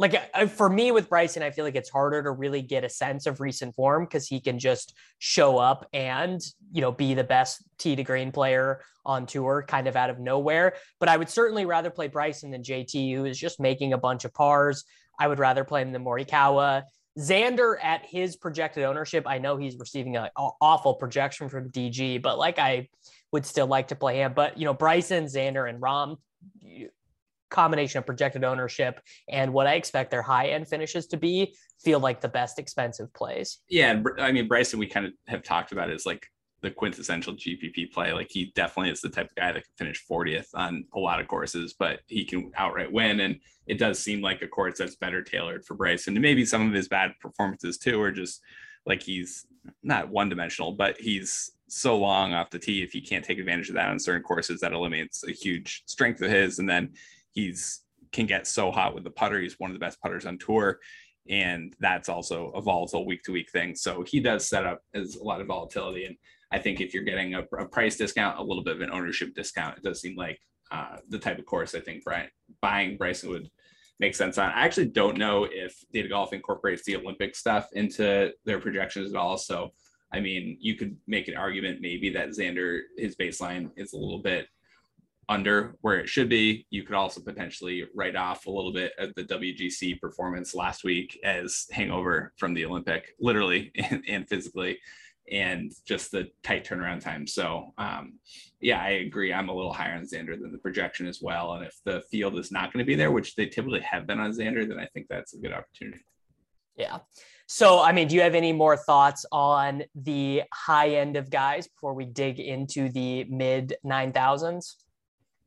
like 0.00 0.14
uh, 0.32 0.46
for 0.46 0.70
me 0.70 0.92
with 0.92 1.10
Bryson, 1.10 1.42
I 1.42 1.50
feel 1.50 1.66
like 1.66 1.76
it's 1.76 1.90
harder 1.90 2.22
to 2.22 2.30
really 2.30 2.62
get 2.62 2.84
a 2.84 2.88
sense 2.88 3.26
of 3.26 3.38
recent 3.38 3.74
form 3.74 4.04
because 4.04 4.26
he 4.26 4.40
can 4.40 4.58
just 4.58 4.96
show 5.18 5.58
up 5.58 5.86
and 5.92 6.40
you 6.72 6.80
know 6.80 6.90
be 6.90 7.12
the 7.12 7.22
best 7.22 7.62
tee 7.78 7.94
to 7.96 8.02
green 8.02 8.32
player 8.32 8.80
on 9.04 9.26
tour, 9.26 9.62
kind 9.68 9.86
of 9.86 9.96
out 9.96 10.08
of 10.08 10.18
nowhere. 10.18 10.72
But 11.00 11.10
I 11.10 11.18
would 11.18 11.28
certainly 11.28 11.66
rather 11.66 11.90
play 11.90 12.08
Bryson 12.08 12.50
than 12.50 12.62
JT, 12.62 13.14
who 13.14 13.26
is 13.26 13.38
just 13.38 13.60
making 13.60 13.92
a 13.92 13.98
bunch 13.98 14.24
of 14.24 14.32
pars. 14.32 14.84
I 15.18 15.28
would 15.28 15.38
rather 15.38 15.64
play 15.64 15.82
him 15.82 15.92
than 15.92 16.02
Morikawa. 16.02 16.84
Xander 17.18 17.76
at 17.82 18.06
his 18.06 18.36
projected 18.36 18.84
ownership, 18.84 19.24
I 19.26 19.36
know 19.36 19.58
he's 19.58 19.76
receiving 19.78 20.16
an 20.16 20.30
awful 20.36 20.94
projection 20.94 21.50
from 21.50 21.70
DG, 21.70 22.22
but 22.22 22.38
like 22.38 22.58
I 22.58 22.88
would 23.32 23.44
still 23.44 23.66
like 23.66 23.88
to 23.88 23.96
play 23.96 24.22
him. 24.22 24.32
But 24.32 24.56
you 24.56 24.64
know, 24.64 24.72
Bryson, 24.72 25.26
Xander, 25.26 25.68
and 25.68 25.82
Rahm, 25.82 26.16
combination 27.50 27.98
of 27.98 28.06
projected 28.06 28.44
ownership 28.44 29.00
and 29.28 29.52
what 29.52 29.66
I 29.66 29.74
expect 29.74 30.10
their 30.10 30.22
high 30.22 30.48
end 30.48 30.68
finishes 30.68 31.06
to 31.08 31.16
be 31.16 31.54
feel 31.82 32.00
like 32.00 32.20
the 32.20 32.28
best 32.28 32.58
expensive 32.58 33.12
plays. 33.12 33.58
Yeah, 33.68 34.02
I 34.18 34.32
mean 34.32 34.48
Bryson, 34.48 34.78
we 34.78 34.86
kind 34.86 35.06
of 35.06 35.12
have 35.26 35.42
talked 35.42 35.72
about 35.72 35.90
is 35.90 36.06
like 36.06 36.26
the 36.62 36.70
quintessential 36.70 37.34
GPP 37.34 37.92
play. 37.92 38.12
Like 38.12 38.28
he 38.30 38.52
definitely 38.54 38.92
is 38.92 39.00
the 39.00 39.08
type 39.08 39.30
of 39.30 39.34
guy 39.34 39.52
that 39.52 39.64
can 39.64 39.72
finish 39.78 40.04
40th 40.10 40.48
on 40.54 40.84
a 40.94 40.98
lot 40.98 41.20
of 41.20 41.28
courses, 41.28 41.74
but 41.78 42.00
he 42.06 42.24
can 42.24 42.52
outright 42.56 42.92
win. 42.92 43.20
And 43.20 43.40
it 43.66 43.78
does 43.78 43.98
seem 43.98 44.20
like 44.20 44.42
a 44.42 44.48
course 44.48 44.78
that's 44.78 44.96
better 44.96 45.22
tailored 45.22 45.64
for 45.64 45.74
Bryson. 45.74 46.14
And 46.14 46.22
maybe 46.22 46.44
some 46.44 46.66
of 46.66 46.74
his 46.74 46.88
bad 46.88 47.12
performances 47.20 47.78
too 47.78 48.00
are 48.02 48.12
just 48.12 48.42
like 48.86 49.02
he's 49.02 49.46
not 49.82 50.10
one 50.10 50.28
dimensional, 50.28 50.72
but 50.72 50.98
he's 50.98 51.50
so 51.68 51.96
long 51.96 52.32
off 52.34 52.50
the 52.50 52.58
tee. 52.58 52.82
If 52.82 52.92
he 52.92 53.00
can't 53.00 53.24
take 53.24 53.38
advantage 53.38 53.68
of 53.68 53.74
that 53.76 53.88
on 53.88 53.98
certain 53.98 54.22
courses, 54.22 54.60
that 54.60 54.72
eliminates 54.72 55.24
a 55.26 55.32
huge 55.32 55.82
strength 55.86 56.20
of 56.22 56.30
his. 56.30 56.58
And 56.58 56.68
then 56.68 56.92
he's 57.32 57.82
can 58.12 58.26
get 58.26 58.46
so 58.46 58.70
hot 58.70 58.94
with 58.94 59.04
the 59.04 59.10
putter. 59.10 59.40
He's 59.40 59.58
one 59.58 59.70
of 59.70 59.74
the 59.74 59.84
best 59.84 60.00
putters 60.00 60.26
on 60.26 60.38
tour. 60.38 60.80
And 61.28 61.74
that's 61.78 62.08
also 62.08 62.50
a 62.50 62.60
volatile 62.60 63.06
week 63.06 63.22
to 63.24 63.32
week 63.32 63.50
thing. 63.50 63.76
So 63.76 64.04
he 64.06 64.20
does 64.20 64.48
set 64.48 64.66
up 64.66 64.80
as 64.94 65.16
a 65.16 65.22
lot 65.22 65.40
of 65.40 65.46
volatility. 65.46 66.06
And 66.06 66.16
I 66.50 66.58
think 66.58 66.80
if 66.80 66.92
you're 66.92 67.04
getting 67.04 67.34
a, 67.34 67.42
a 67.58 67.66
price 67.66 67.96
discount, 67.96 68.38
a 68.38 68.42
little 68.42 68.64
bit 68.64 68.76
of 68.76 68.82
an 68.82 68.90
ownership 68.90 69.34
discount, 69.34 69.78
it 69.78 69.84
does 69.84 70.00
seem 70.00 70.16
like 70.16 70.40
uh, 70.72 70.96
the 71.08 71.18
type 71.18 71.38
of 71.38 71.46
course 71.46 71.74
I 71.74 71.80
think 71.80 72.04
Brian, 72.04 72.28
buying 72.60 72.96
Bryson 72.96 73.30
would 73.30 73.48
make 74.00 74.14
sense 74.14 74.38
on. 74.38 74.50
I 74.50 74.62
actually 74.62 74.86
don't 74.86 75.18
know 75.18 75.46
if 75.50 75.76
Data 75.92 76.08
Golf 76.08 76.32
incorporates 76.32 76.84
the 76.84 76.96
Olympic 76.96 77.36
stuff 77.36 77.68
into 77.74 78.32
their 78.44 78.58
projections 78.58 79.12
at 79.12 79.16
all. 79.16 79.36
So, 79.36 79.70
I 80.12 80.20
mean, 80.20 80.56
you 80.60 80.74
could 80.74 80.96
make 81.06 81.28
an 81.28 81.36
argument 81.36 81.80
maybe 81.80 82.10
that 82.10 82.30
Xander, 82.30 82.80
his 82.96 83.14
baseline 83.14 83.70
is 83.76 83.92
a 83.92 83.98
little 83.98 84.22
bit 84.22 84.48
under 85.28 85.76
where 85.80 85.98
it 85.98 86.08
should 86.08 86.28
be. 86.28 86.66
You 86.70 86.82
could 86.82 86.96
also 86.96 87.20
potentially 87.20 87.84
write 87.94 88.16
off 88.16 88.46
a 88.46 88.50
little 88.50 88.72
bit 88.72 88.92
of 88.98 89.14
the 89.14 89.24
WGC 89.24 90.00
performance 90.00 90.54
last 90.54 90.84
week 90.84 91.18
as 91.24 91.66
hangover 91.70 92.32
from 92.36 92.54
the 92.54 92.64
Olympic, 92.64 93.14
literally 93.20 93.70
and, 93.90 94.02
and 94.08 94.28
physically, 94.28 94.78
and 95.30 95.72
just 95.84 96.10
the 96.10 96.28
tight 96.42 96.64
turnaround 96.64 97.00
time. 97.00 97.26
So, 97.26 97.72
um, 97.78 98.18
yeah, 98.60 98.82
I 98.82 98.90
agree. 98.90 99.32
I'm 99.32 99.48
a 99.48 99.54
little 99.54 99.72
higher 99.72 99.94
on 99.94 100.02
Xander 100.02 100.40
than 100.40 100.50
the 100.52 100.58
projection 100.58 101.06
as 101.06 101.20
well. 101.22 101.54
And 101.54 101.64
if 101.64 101.78
the 101.84 102.02
field 102.10 102.38
is 102.38 102.50
not 102.50 102.72
going 102.72 102.84
to 102.84 102.88
be 102.88 102.96
there, 102.96 103.12
which 103.12 103.36
they 103.36 103.46
typically 103.46 103.80
have 103.80 104.06
been 104.06 104.18
on 104.18 104.32
Xander, 104.32 104.68
then 104.68 104.78
I 104.80 104.86
think 104.86 105.06
that's 105.08 105.34
a 105.34 105.38
good 105.38 105.52
opportunity. 105.52 106.02
Yeah. 106.76 106.98
So, 107.46 107.80
I 107.80 107.92
mean, 107.92 108.08
do 108.08 108.14
you 108.14 108.20
have 108.22 108.34
any 108.34 108.52
more 108.52 108.76
thoughts 108.76 109.26
on 109.32 109.82
the 109.94 110.42
high 110.52 110.90
end 110.90 111.16
of 111.16 111.30
guys 111.30 111.66
before 111.66 111.94
we 111.94 112.04
dig 112.04 112.38
into 112.38 112.88
the 112.90 113.24
mid 113.24 113.74
9,000s? 113.84 114.76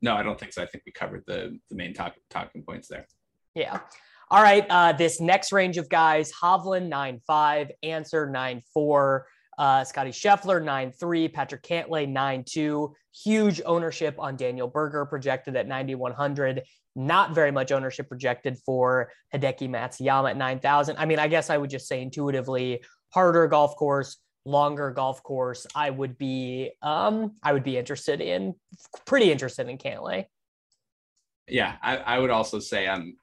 No, 0.04 0.14
I 0.14 0.22
don't 0.22 0.38
think 0.38 0.52
so. 0.52 0.62
I 0.62 0.66
think 0.66 0.84
we 0.84 0.92
covered 0.92 1.24
the 1.26 1.58
the 1.70 1.76
main 1.76 1.94
talk, 1.94 2.12
talking 2.28 2.62
points 2.62 2.88
there. 2.88 3.06
Yeah. 3.54 3.80
All 4.30 4.42
right. 4.42 4.66
Uh, 4.68 4.92
this 4.92 5.18
next 5.18 5.50
range 5.50 5.78
of 5.78 5.88
guys: 5.88 6.30
Hovland 6.30 6.88
nine 6.88 7.20
five, 7.26 7.72
Ancer 7.82 8.28
nine 8.28 8.60
four, 8.74 9.26
uh, 9.56 9.82
Scottie 9.82 10.10
Scheffler 10.10 10.62
nine 10.62 10.92
three, 10.92 11.26
Patrick 11.26 11.62
Cantlay 11.62 12.06
nine 12.06 12.44
two. 12.46 12.94
Huge 13.24 13.62
ownership 13.64 14.14
on 14.18 14.36
Daniel 14.36 14.68
Berger, 14.68 15.06
projected 15.06 15.56
at 15.56 15.66
ninety 15.66 15.94
one 15.94 16.12
hundred. 16.12 16.64
Not 16.94 17.34
very 17.34 17.50
much 17.50 17.72
ownership 17.72 18.06
projected 18.06 18.58
for 18.66 19.10
Hideki 19.34 19.70
Matsuyama 19.70 20.30
at 20.30 20.36
nine 20.36 20.60
thousand. 20.60 20.98
I 20.98 21.06
mean, 21.06 21.18
I 21.18 21.28
guess 21.28 21.48
I 21.48 21.56
would 21.56 21.70
just 21.70 21.88
say 21.88 22.02
intuitively 22.02 22.84
harder 23.14 23.46
golf 23.46 23.74
course, 23.76 24.18
longer 24.44 24.90
golf 24.90 25.22
course, 25.22 25.66
I 25.74 25.90
would 25.90 26.18
be 26.18 26.72
um 26.82 27.32
I 27.42 27.52
would 27.52 27.64
be 27.64 27.76
interested 27.76 28.20
in 28.20 28.54
pretty 29.06 29.30
interested 29.30 29.68
in 29.68 29.78
Cantlay. 29.78 30.26
Yeah, 31.48 31.76
I, 31.82 31.96
I 31.98 32.18
would 32.18 32.30
also 32.30 32.58
say 32.58 32.88
I'm 32.88 33.16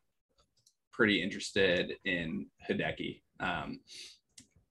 pretty 0.91 1.21
interested 1.21 1.93
in 2.05 2.47
Hideki. 2.69 3.21
Um, 3.39 3.79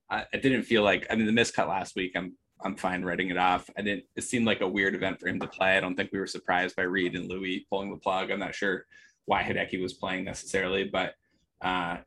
I, 0.09 0.25
I, 0.33 0.37
didn't 0.37 0.63
feel 0.63 0.85
like 0.85 1.07
I 1.11 1.17
mean 1.17 1.27
the 1.27 1.41
miscut 1.41 1.69
last 1.69 1.97
week. 1.97 2.13
I'm 2.15 2.37
I'm 2.63 2.77
fine 2.77 3.03
writing 3.03 3.31
it 3.31 3.39
off. 3.39 3.69
I 3.77 3.83
didn't. 3.83 4.05
It 4.17 4.23
seemed 4.23 4.47
like 4.47 4.61
a 4.61 4.69
weird 4.69 4.95
event 4.95 5.19
for 5.19 5.29
him 5.29 5.41
to 5.41 5.47
play. 5.47 5.77
I 5.77 5.81
don't 5.81 5.97
think 5.97 6.11
we 6.13 6.19
were 6.19 6.27
surprised 6.27 6.77
by 6.77 6.83
Reed 6.83 7.17
and 7.17 7.29
Louis 7.29 7.67
pulling 7.69 7.91
the 7.91 7.97
plug. 7.97 8.31
I'm 8.31 8.39
not 8.39 8.55
sure 8.55 8.85
why 9.25 9.43
Hideki 9.43 9.81
was 9.81 9.95
playing 9.95 10.25
necessarily, 10.25 10.85
but 10.85 11.15
uh, 11.63 11.99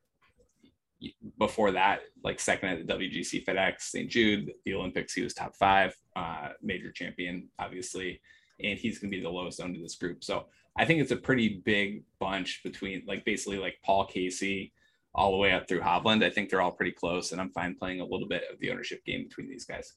before 1.37 1.71
that, 1.71 2.01
like 2.23 2.39
second 2.39 2.69
at 2.69 2.87
the 2.87 2.93
WGC 2.93 3.45
FedEx, 3.45 3.81
St. 3.81 4.09
Jude, 4.09 4.51
the 4.65 4.73
Olympics, 4.73 5.13
he 5.13 5.23
was 5.23 5.33
top 5.33 5.55
five, 5.55 5.95
uh, 6.15 6.49
major 6.61 6.91
champion, 6.91 7.49
obviously, 7.59 8.21
and 8.63 8.77
he's 8.77 8.99
going 8.99 9.11
to 9.11 9.17
be 9.17 9.23
the 9.23 9.29
lowest 9.29 9.61
owned 9.61 9.75
of 9.75 9.81
this 9.81 9.95
group. 9.95 10.23
So 10.23 10.45
I 10.77 10.85
think 10.85 11.01
it's 11.01 11.11
a 11.11 11.17
pretty 11.17 11.61
big 11.65 12.03
bunch 12.19 12.61
between 12.63 13.03
like 13.07 13.25
basically 13.25 13.57
like 13.57 13.77
Paul 13.83 14.05
Casey 14.05 14.73
all 15.15 15.31
the 15.31 15.37
way 15.37 15.51
up 15.51 15.67
through 15.67 15.81
Hovland. 15.81 16.23
I 16.23 16.29
think 16.29 16.49
they're 16.49 16.61
all 16.61 16.71
pretty 16.71 16.91
close, 16.91 17.31
and 17.31 17.39
I'm 17.39 17.51
fine 17.51 17.75
playing 17.75 18.01
a 18.01 18.05
little 18.05 18.27
bit 18.27 18.43
of 18.51 18.59
the 18.59 18.71
ownership 18.71 19.03
game 19.05 19.23
between 19.23 19.49
these 19.49 19.65
guys. 19.65 19.93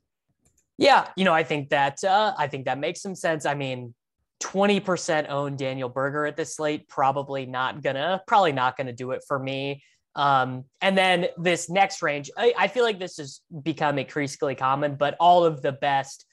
Yeah, 0.78 1.08
you 1.16 1.24
know, 1.24 1.32
I 1.32 1.42
think 1.42 1.70
that 1.70 2.04
uh, 2.04 2.34
I 2.36 2.48
think 2.48 2.66
that 2.66 2.78
makes 2.78 3.00
some 3.00 3.14
sense. 3.14 3.46
I 3.46 3.54
mean, 3.54 3.94
20% 4.42 5.30
own 5.30 5.56
Daniel 5.56 5.88
Berger 5.88 6.26
at 6.26 6.36
this 6.36 6.56
slate, 6.56 6.88
probably 6.88 7.46
not 7.46 7.82
gonna, 7.82 8.22
probably 8.26 8.52
not 8.52 8.76
gonna 8.76 8.92
do 8.92 9.12
it 9.12 9.22
for 9.26 9.38
me. 9.38 9.82
Um, 10.16 10.64
and 10.80 10.96
then 10.96 11.26
this 11.36 11.68
next 11.68 12.02
range, 12.02 12.30
I, 12.36 12.54
I 12.58 12.68
feel 12.68 12.84
like 12.84 12.98
this 12.98 13.18
has 13.18 13.42
become 13.62 13.98
increasingly 13.98 14.54
common, 14.54 14.96
but 14.96 15.14
all 15.20 15.44
of 15.44 15.60
the 15.60 15.72
best 15.72 16.24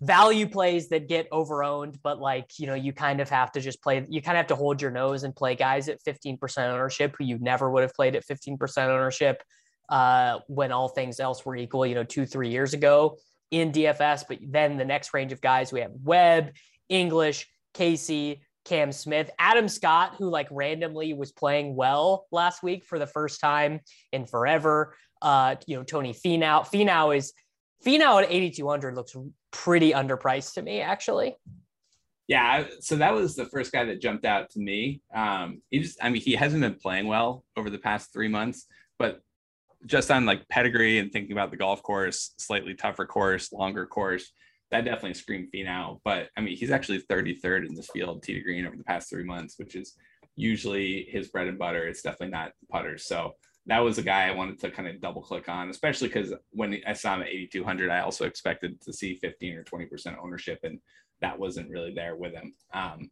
value 0.00 0.48
plays 0.48 0.88
that 0.90 1.08
get 1.08 1.28
overowned, 1.30 1.96
but 2.02 2.20
like, 2.20 2.52
you 2.58 2.66
know, 2.66 2.74
you 2.74 2.92
kind 2.92 3.20
of 3.20 3.28
have 3.28 3.50
to 3.52 3.60
just 3.60 3.82
play, 3.82 4.06
you 4.08 4.22
kind 4.22 4.36
of 4.36 4.40
have 4.40 4.46
to 4.46 4.56
hold 4.56 4.80
your 4.80 4.92
nose 4.92 5.24
and 5.24 5.34
play 5.34 5.56
guys 5.56 5.88
at 5.88 6.02
15% 6.04 6.70
ownership 6.70 7.14
who 7.18 7.24
you 7.24 7.38
never 7.38 7.68
would 7.68 7.82
have 7.82 7.92
played 7.94 8.14
at 8.14 8.24
15% 8.26 8.88
ownership 8.88 9.42
uh, 9.90 10.38
when 10.46 10.70
all 10.70 10.88
things 10.88 11.18
else 11.18 11.44
were 11.44 11.56
equal, 11.56 11.84
you 11.84 11.96
know, 11.96 12.04
two, 12.04 12.24
three 12.24 12.48
years 12.48 12.74
ago 12.74 13.18
in 13.50 13.72
DFS. 13.72 14.24
But 14.28 14.38
then 14.40 14.78
the 14.78 14.84
next 14.84 15.12
range 15.12 15.32
of 15.32 15.40
guys, 15.40 15.72
we 15.72 15.80
have 15.80 15.90
Webb, 16.02 16.52
English, 16.88 17.48
Casey, 17.74 18.42
Cam 18.70 18.92
Smith, 18.92 19.32
Adam 19.40 19.66
Scott, 19.66 20.14
who 20.16 20.30
like 20.30 20.46
randomly 20.52 21.12
was 21.12 21.32
playing 21.32 21.74
well 21.74 22.26
last 22.30 22.62
week 22.62 22.84
for 22.84 23.00
the 23.00 23.06
first 23.06 23.40
time 23.40 23.80
in 24.12 24.26
forever. 24.26 24.94
Uh, 25.20 25.56
you 25.66 25.76
know, 25.76 25.82
Tony 25.82 26.14
Finau. 26.14 26.64
Finau 26.64 27.14
is 27.14 27.32
Finau 27.84 28.22
at 28.22 28.30
8,200 28.30 28.94
looks 28.94 29.16
pretty 29.50 29.90
underpriced 29.90 30.54
to 30.54 30.62
me, 30.62 30.80
actually. 30.80 31.34
Yeah, 32.28 32.66
so 32.78 32.94
that 32.94 33.12
was 33.12 33.34
the 33.34 33.46
first 33.46 33.72
guy 33.72 33.84
that 33.86 34.00
jumped 34.00 34.24
out 34.24 34.50
to 34.50 34.60
me. 34.60 35.02
Um, 35.12 35.62
he 35.70 35.80
just, 35.80 35.98
I 36.00 36.08
mean, 36.08 36.22
he 36.22 36.36
hasn't 36.36 36.62
been 36.62 36.76
playing 36.76 37.08
well 37.08 37.44
over 37.56 37.70
the 37.70 37.78
past 37.78 38.12
three 38.12 38.28
months, 38.28 38.66
but 39.00 39.20
just 39.84 40.12
on 40.12 40.26
like 40.26 40.48
pedigree 40.48 41.00
and 41.00 41.10
thinking 41.10 41.32
about 41.32 41.50
the 41.50 41.56
golf 41.56 41.82
course, 41.82 42.34
slightly 42.38 42.74
tougher 42.74 43.04
course, 43.04 43.52
longer 43.52 43.84
course, 43.84 44.30
that 44.70 44.84
definitely 44.84 45.14
screamed 45.14 45.48
Finau. 45.54 46.00
But 46.04 46.28
I 46.36 46.40
mean, 46.40 46.56
he's 46.56 46.70
actually 46.70 47.02
33rd 47.02 47.68
in 47.68 47.74
this 47.74 47.90
field, 47.92 48.22
tee 48.22 48.34
to 48.34 48.40
green 48.40 48.66
over 48.66 48.76
the 48.76 48.84
past 48.84 49.10
three 49.10 49.24
months, 49.24 49.54
which 49.58 49.74
is 49.74 49.94
usually 50.36 51.06
his 51.10 51.28
bread 51.28 51.48
and 51.48 51.58
butter. 51.58 51.86
It's 51.86 52.02
definitely 52.02 52.28
not 52.28 52.52
putters. 52.70 53.04
So 53.04 53.32
that 53.66 53.80
was 53.80 53.98
a 53.98 54.02
guy 54.02 54.26
I 54.26 54.34
wanted 54.34 54.58
to 54.60 54.70
kind 54.70 54.88
of 54.88 55.00
double 55.00 55.22
click 55.22 55.48
on, 55.48 55.70
especially 55.70 56.08
because 56.08 56.32
when 56.50 56.80
I 56.86 56.92
saw 56.92 57.14
him 57.14 57.22
at 57.22 57.28
8,200, 57.28 57.90
I 57.90 58.00
also 58.00 58.24
expected 58.24 58.80
to 58.82 58.92
see 58.92 59.16
15 59.16 59.56
or 59.56 59.64
20% 59.64 60.16
ownership, 60.22 60.60
and 60.62 60.78
that 61.20 61.38
wasn't 61.38 61.70
really 61.70 61.92
there 61.92 62.16
with 62.16 62.32
him. 62.32 62.54
Um, 62.72 63.10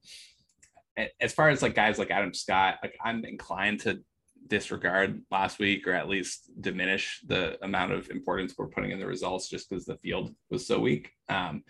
as 1.20 1.32
far 1.32 1.50
as 1.50 1.62
like 1.62 1.74
guys 1.74 1.98
like 1.98 2.10
Adam 2.10 2.34
Scott, 2.34 2.76
like 2.82 2.96
I'm 3.04 3.24
inclined 3.24 3.80
to 3.80 4.00
disregard 4.48 5.22
last 5.30 5.58
week 5.58 5.86
or 5.86 5.92
at 5.92 6.08
least 6.08 6.50
diminish 6.60 7.20
the 7.26 7.62
amount 7.64 7.92
of 7.92 8.10
importance 8.10 8.54
we're 8.56 8.66
putting 8.66 8.90
in 8.90 8.98
the 8.98 9.06
results 9.06 9.48
just 9.48 9.68
because 9.68 9.84
the 9.84 9.96
field 9.96 10.34
was 10.50 10.66
so 10.66 10.78
weak. 10.78 11.12
Um, 11.28 11.62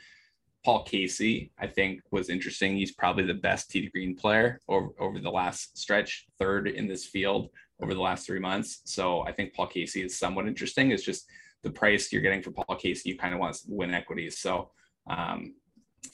Paul 0.64 0.84
Casey, 0.84 1.52
I 1.58 1.66
think, 1.66 2.02
was 2.10 2.28
interesting. 2.28 2.76
He's 2.76 2.92
probably 2.92 3.24
the 3.24 3.34
best 3.34 3.70
to 3.70 3.90
green 3.90 4.16
player 4.16 4.60
over, 4.68 4.88
over 4.98 5.18
the 5.18 5.30
last 5.30 5.78
stretch, 5.78 6.26
third 6.38 6.68
in 6.68 6.88
this 6.88 7.06
field 7.06 7.48
over 7.80 7.94
the 7.94 8.00
last 8.00 8.26
three 8.26 8.40
months. 8.40 8.80
So 8.84 9.20
I 9.22 9.32
think 9.32 9.54
Paul 9.54 9.68
Casey 9.68 10.02
is 10.02 10.18
somewhat 10.18 10.48
interesting. 10.48 10.90
It's 10.90 11.04
just 11.04 11.26
the 11.62 11.70
price 11.70 12.12
you're 12.12 12.22
getting 12.22 12.42
for 12.42 12.50
Paul 12.50 12.76
Casey, 12.76 13.10
you 13.10 13.18
kind 13.18 13.34
of 13.34 13.40
want 13.40 13.54
to 13.54 13.62
win 13.68 13.94
equities. 13.94 14.38
So 14.38 14.70
um, 15.08 15.54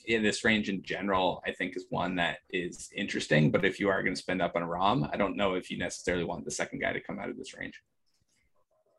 in 0.07 0.23
this 0.23 0.45
range 0.45 0.69
in 0.69 0.83
general, 0.83 1.43
I 1.47 1.53
think 1.53 1.76
is 1.76 1.87
one 1.91 2.17
that 2.17 2.38
is 2.50 2.91
interesting. 2.95 3.50
But 3.50 3.64
if 3.64 3.81
you 3.81 3.88
are 3.88 4.03
going 4.03 4.14
to 4.14 4.21
spend 4.21 4.43
up 4.43 4.57
on 4.57 4.62
Rahm, 4.62 5.09
I 5.12 5.17
don't 5.17 5.37
know 5.37 5.55
if 5.55 5.71
you 5.71 5.79
necessarily 5.79 6.25
want 6.25 6.45
the 6.45 6.50
second 6.50 6.81
guy 6.81 6.93
to 6.93 7.00
come 7.00 7.19
out 7.19 7.31
of 7.31 7.37
this 7.37 7.57
range. 7.57 7.81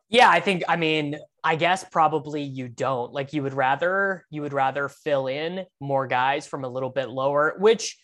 Yeah, 0.09 0.29
I 0.29 0.39
think 0.39 0.63
I 0.67 0.75
mean, 0.75 1.17
I 1.43 1.55
guess 1.55 1.83
probably 1.83 2.43
you 2.43 2.67
don't. 2.67 3.11
Like 3.11 3.33
you 3.33 3.41
would 3.43 3.53
rather 3.53 4.25
you 4.29 4.41
would 4.43 4.53
rather 4.53 4.87
fill 4.87 5.27
in 5.27 5.65
more 5.79 6.05
guys 6.07 6.45
from 6.45 6.63
a 6.63 6.69
little 6.69 6.91
bit 6.91 7.09
lower, 7.09 7.55
which 7.59 7.97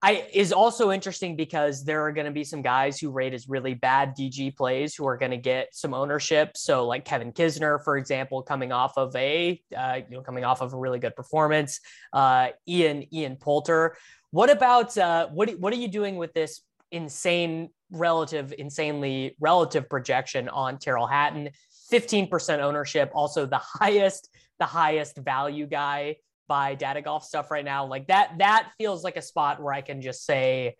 I 0.00 0.28
is 0.32 0.52
also 0.52 0.92
interesting 0.92 1.34
because 1.34 1.84
there 1.84 2.02
are 2.04 2.12
going 2.12 2.26
to 2.26 2.32
be 2.32 2.44
some 2.44 2.62
guys 2.62 3.00
who 3.00 3.10
rate 3.10 3.34
as 3.34 3.48
really 3.48 3.74
bad 3.74 4.16
DG 4.16 4.56
plays 4.56 4.94
who 4.94 5.06
are 5.08 5.16
going 5.16 5.32
to 5.32 5.36
get 5.36 5.74
some 5.74 5.92
ownership. 5.92 6.56
So 6.56 6.86
like 6.86 7.04
Kevin 7.04 7.32
Kisner, 7.32 7.82
for 7.82 7.96
example, 7.96 8.42
coming 8.42 8.70
off 8.70 8.96
of 8.96 9.14
a 9.16 9.60
uh, 9.76 10.00
you 10.08 10.16
know 10.16 10.22
coming 10.22 10.44
off 10.44 10.60
of 10.60 10.72
a 10.72 10.76
really 10.76 11.00
good 11.00 11.16
performance. 11.16 11.80
Uh, 12.12 12.48
Ian 12.68 13.12
Ian 13.12 13.36
Poulter. 13.36 13.96
What 14.30 14.50
about 14.50 14.96
uh, 14.96 15.28
what 15.28 15.50
what 15.58 15.72
are 15.72 15.76
you 15.76 15.88
doing 15.88 16.16
with 16.16 16.32
this 16.32 16.60
insane 16.92 17.70
relative 17.90 18.54
insanely 18.56 19.34
relative 19.40 19.88
projection 19.88 20.48
on 20.48 20.78
Tyrrell 20.78 21.08
Hatton? 21.08 21.50
15% 21.92 22.58
ownership, 22.60 23.10
also 23.14 23.46
the 23.46 23.58
highest 23.58 24.28
the 24.60 24.66
highest 24.66 25.16
value 25.16 25.66
guy 25.66 26.16
by 26.48 26.74
data 26.74 27.02
golf 27.02 27.24
stuff 27.24 27.50
right 27.50 27.64
now. 27.64 27.86
Like 27.86 28.08
that, 28.08 28.38
that 28.38 28.70
feels 28.78 29.04
like 29.04 29.16
a 29.16 29.22
spot 29.22 29.62
where 29.62 29.72
I 29.72 29.80
can 29.80 30.02
just 30.02 30.24
say, 30.24 30.76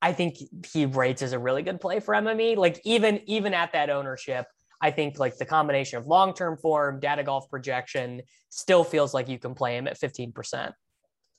I 0.00 0.12
think 0.12 0.36
he 0.72 0.86
rates 0.86 1.22
as 1.22 1.32
a 1.32 1.38
really 1.38 1.62
good 1.62 1.80
play 1.80 2.00
for 2.00 2.14
MME. 2.14 2.56
Like 2.56 2.80
even, 2.84 3.20
even 3.26 3.54
at 3.54 3.72
that 3.72 3.90
ownership, 3.90 4.46
I 4.80 4.90
think 4.90 5.18
like 5.18 5.38
the 5.38 5.46
combination 5.46 5.98
of 5.98 6.06
long-term 6.06 6.58
form, 6.58 7.00
data 7.00 7.22
golf 7.22 7.48
projection 7.48 8.22
still 8.48 8.84
feels 8.84 9.14
like 9.14 9.28
you 9.28 9.38
can 9.38 9.54
play 9.54 9.76
him 9.76 9.86
at 9.86 9.98
15%. 9.98 10.72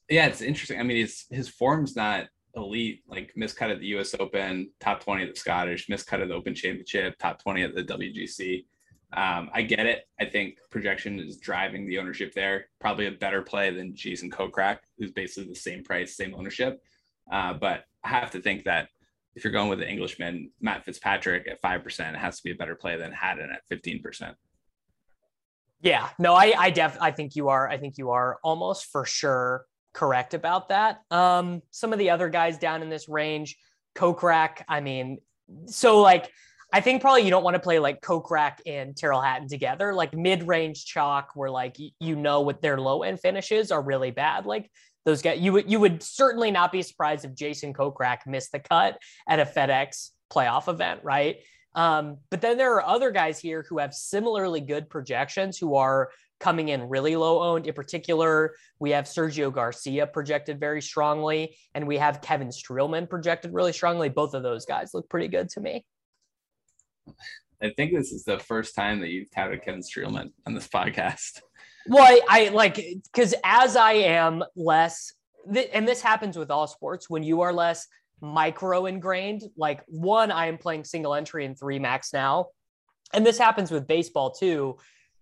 Yeah, 0.10 0.28
it's 0.28 0.42
interesting. 0.42 0.80
I 0.80 0.84
mean, 0.84 0.98
his 0.98 1.26
his 1.30 1.48
form's 1.48 1.96
not 1.96 2.28
elite, 2.56 3.04
like 3.08 3.34
miscut 3.38 3.72
at 3.72 3.80
the 3.80 3.88
US 3.98 4.16
Open, 4.20 4.70
top 4.80 5.04
20 5.04 5.24
at 5.24 5.34
the 5.34 5.40
Scottish, 5.40 5.88
miscut 5.88 6.22
at 6.22 6.28
the 6.28 6.34
Open 6.34 6.54
Championship, 6.54 7.18
top 7.18 7.42
20 7.42 7.64
at 7.64 7.76
the 7.76 7.84
WGC. 7.84 8.66
Um, 9.16 9.52
I 9.54 9.62
get 9.62 9.86
it. 9.86 10.08
I 10.20 10.26
think 10.26 10.58
projection 10.72 11.20
is 11.20 11.38
driving 11.38 11.86
the 11.86 12.00
ownership 12.00 12.34
there. 12.34 12.66
Probably 12.80 13.06
a 13.08 13.12
better 13.12 13.42
play 13.42 13.70
than 13.70 13.96
Jason 13.96 14.32
Kokrak, 14.32 14.80
who's 14.98 15.12
basically 15.12 15.50
the 15.50 15.60
same 15.60 15.84
price, 15.84 16.16
same 16.16 16.34
ownership. 16.36 16.82
Uh, 17.32 17.54
but 17.54 17.84
I 18.04 18.10
have 18.10 18.32
to 18.32 18.42
think 18.42 18.64
that 18.66 18.90
if 19.36 19.44
you're 19.44 19.54
going 19.54 19.70
with 19.70 19.80
the 19.80 19.90
Englishman, 19.90 20.52
Matt 20.62 20.86
Fitzpatrick 20.86 21.48
at 21.48 21.62
5%, 21.62 22.14
it 22.14 22.18
has 22.18 22.38
to 22.38 22.44
be 22.44 22.52
a 22.52 22.56
better 22.56 22.76
play 22.76 22.98
than 22.98 23.12
Hatton 23.12 23.50
at 23.52 23.62
15%. 23.70 24.34
Yeah, 25.82 26.10
no, 26.18 26.34
I, 26.34 26.54
I 26.58 26.70
def, 26.70 26.98
I 27.02 27.12
think 27.12 27.36
you 27.36 27.50
are, 27.50 27.68
I 27.68 27.78
think 27.78 27.98
you 27.98 28.12
are 28.12 28.40
almost 28.44 28.86
for 28.86 29.06
sure 29.06 29.66
correct 29.94 30.34
about 30.34 30.70
that. 30.70 31.02
Um, 31.12 31.62
some 31.72 31.94
of 31.94 32.00
the 32.00 32.10
other 32.10 32.30
guys 32.30 32.58
down 32.58 32.82
in 32.82 32.90
this 32.90 33.10
range, 33.10 33.58
Kokrak, 33.96 34.64
I 34.68 34.80
mean, 34.80 35.20
so 35.66 36.02
like, 36.02 36.32
I 36.74 36.82
think 36.82 37.02
probably 37.02 37.22
you 37.22 37.30
don't 37.30 37.44
want 37.44 37.54
to 37.54 37.60
play 37.60 37.78
like 37.78 38.02
Kokrak 38.02 38.58
and 38.66 38.98
Tyrrell 38.98 39.22
Hatton 39.22 39.48
together, 39.48 39.94
like 39.94 40.16
mid-range 40.16 40.86
chalk, 40.86 41.30
where 41.36 41.52
like 41.52 41.78
you 42.00 42.16
know 42.16 42.42
what 42.42 42.64
their 42.64 42.80
low 42.80 43.04
end 43.04 43.20
finishes 43.20 43.72
are 43.72 43.82
really 43.82 44.10
bad. 44.10 44.48
Like 44.48 44.72
those 45.06 45.22
guys, 45.22 45.40
you 45.40 45.54
would 45.54 45.72
you 45.72 45.80
would 45.80 46.02
certainly 46.02 46.50
not 46.50 46.72
be 46.72 46.82
surprised 46.82 47.26
if 47.26 47.36
Jason 47.36 47.74
Kokrak 47.74 48.26
missed 48.26 48.52
the 48.52 48.60
cut 48.60 48.98
at 49.30 49.40
a 49.40 49.46
FedEx 49.46 50.10
playoff 50.34 50.68
event, 50.68 51.02
right? 51.04 51.38
Um, 51.76 52.18
but 52.32 52.42
then 52.42 52.58
there 52.58 52.74
are 52.74 52.86
other 52.86 53.12
guys 53.12 53.40
here 53.40 53.66
who 53.70 53.78
have 53.78 53.94
similarly 53.94 54.60
good 54.60 54.90
projections 54.90 55.60
who 55.60 55.76
are 55.76 56.10
coming 56.40 56.70
in 56.70 56.90
really 56.90 57.16
low 57.16 57.42
owned. 57.42 57.68
In 57.68 57.74
particular, 57.76 58.56
we 58.80 58.92
have 58.92 59.06
Sergio 59.06 59.54
Garcia 59.54 60.08
projected 60.08 60.60
very 60.60 60.82
strongly, 60.82 61.56
and 61.76 61.88
we 61.88 61.98
have 61.98 62.22
Kevin 62.22 62.50
Streelman 62.50 63.08
projected 63.08 63.54
really 63.54 63.74
strongly. 63.74 64.10
Both 64.10 64.34
of 64.34 64.42
those 64.42 64.66
guys 64.66 64.94
look 64.96 65.08
pretty 65.08 65.28
good 65.28 65.50
to 65.50 65.62
me. 65.62 65.86
I 67.62 67.70
think 67.70 67.94
this 67.94 68.12
is 68.12 68.24
the 68.26 68.40
first 68.40 68.76
time 68.76 69.00
that 69.00 69.10
you've 69.10 69.32
touted 69.32 69.64
Kevin 69.64 69.82
Streelman 69.82 70.32
on 70.46 70.54
this 70.54 70.68
podcast. 70.68 71.42
Well, 71.88 72.04
I, 72.04 72.48
I 72.48 72.50
like 72.50 72.76
because 73.12 73.34
as 73.44 73.76
I 73.76 73.94
am 73.94 74.44
less, 74.56 75.14
th- 75.52 75.70
and 75.74 75.88
this 75.88 76.02
happens 76.02 76.38
with 76.38 76.52
all 76.52 76.68
sports 76.68 77.10
when 77.10 77.24
you 77.24 77.42
are 77.42 77.54
less 77.54 77.88
micro 78.22 78.86
ingrained. 78.86 79.44
Like 79.58 79.82
one, 79.88 80.32
I 80.32 80.48
am 80.48 80.58
playing 80.58 80.86
single 80.86 81.14
entry 81.14 81.46
in 81.46 81.56
three 81.56 81.80
max 81.80 82.14
now, 82.14 82.48
and 83.14 83.26
this 83.26 83.38
happens 83.38 83.72
with 83.72 83.88
baseball 83.88 84.32
too. 84.32 84.78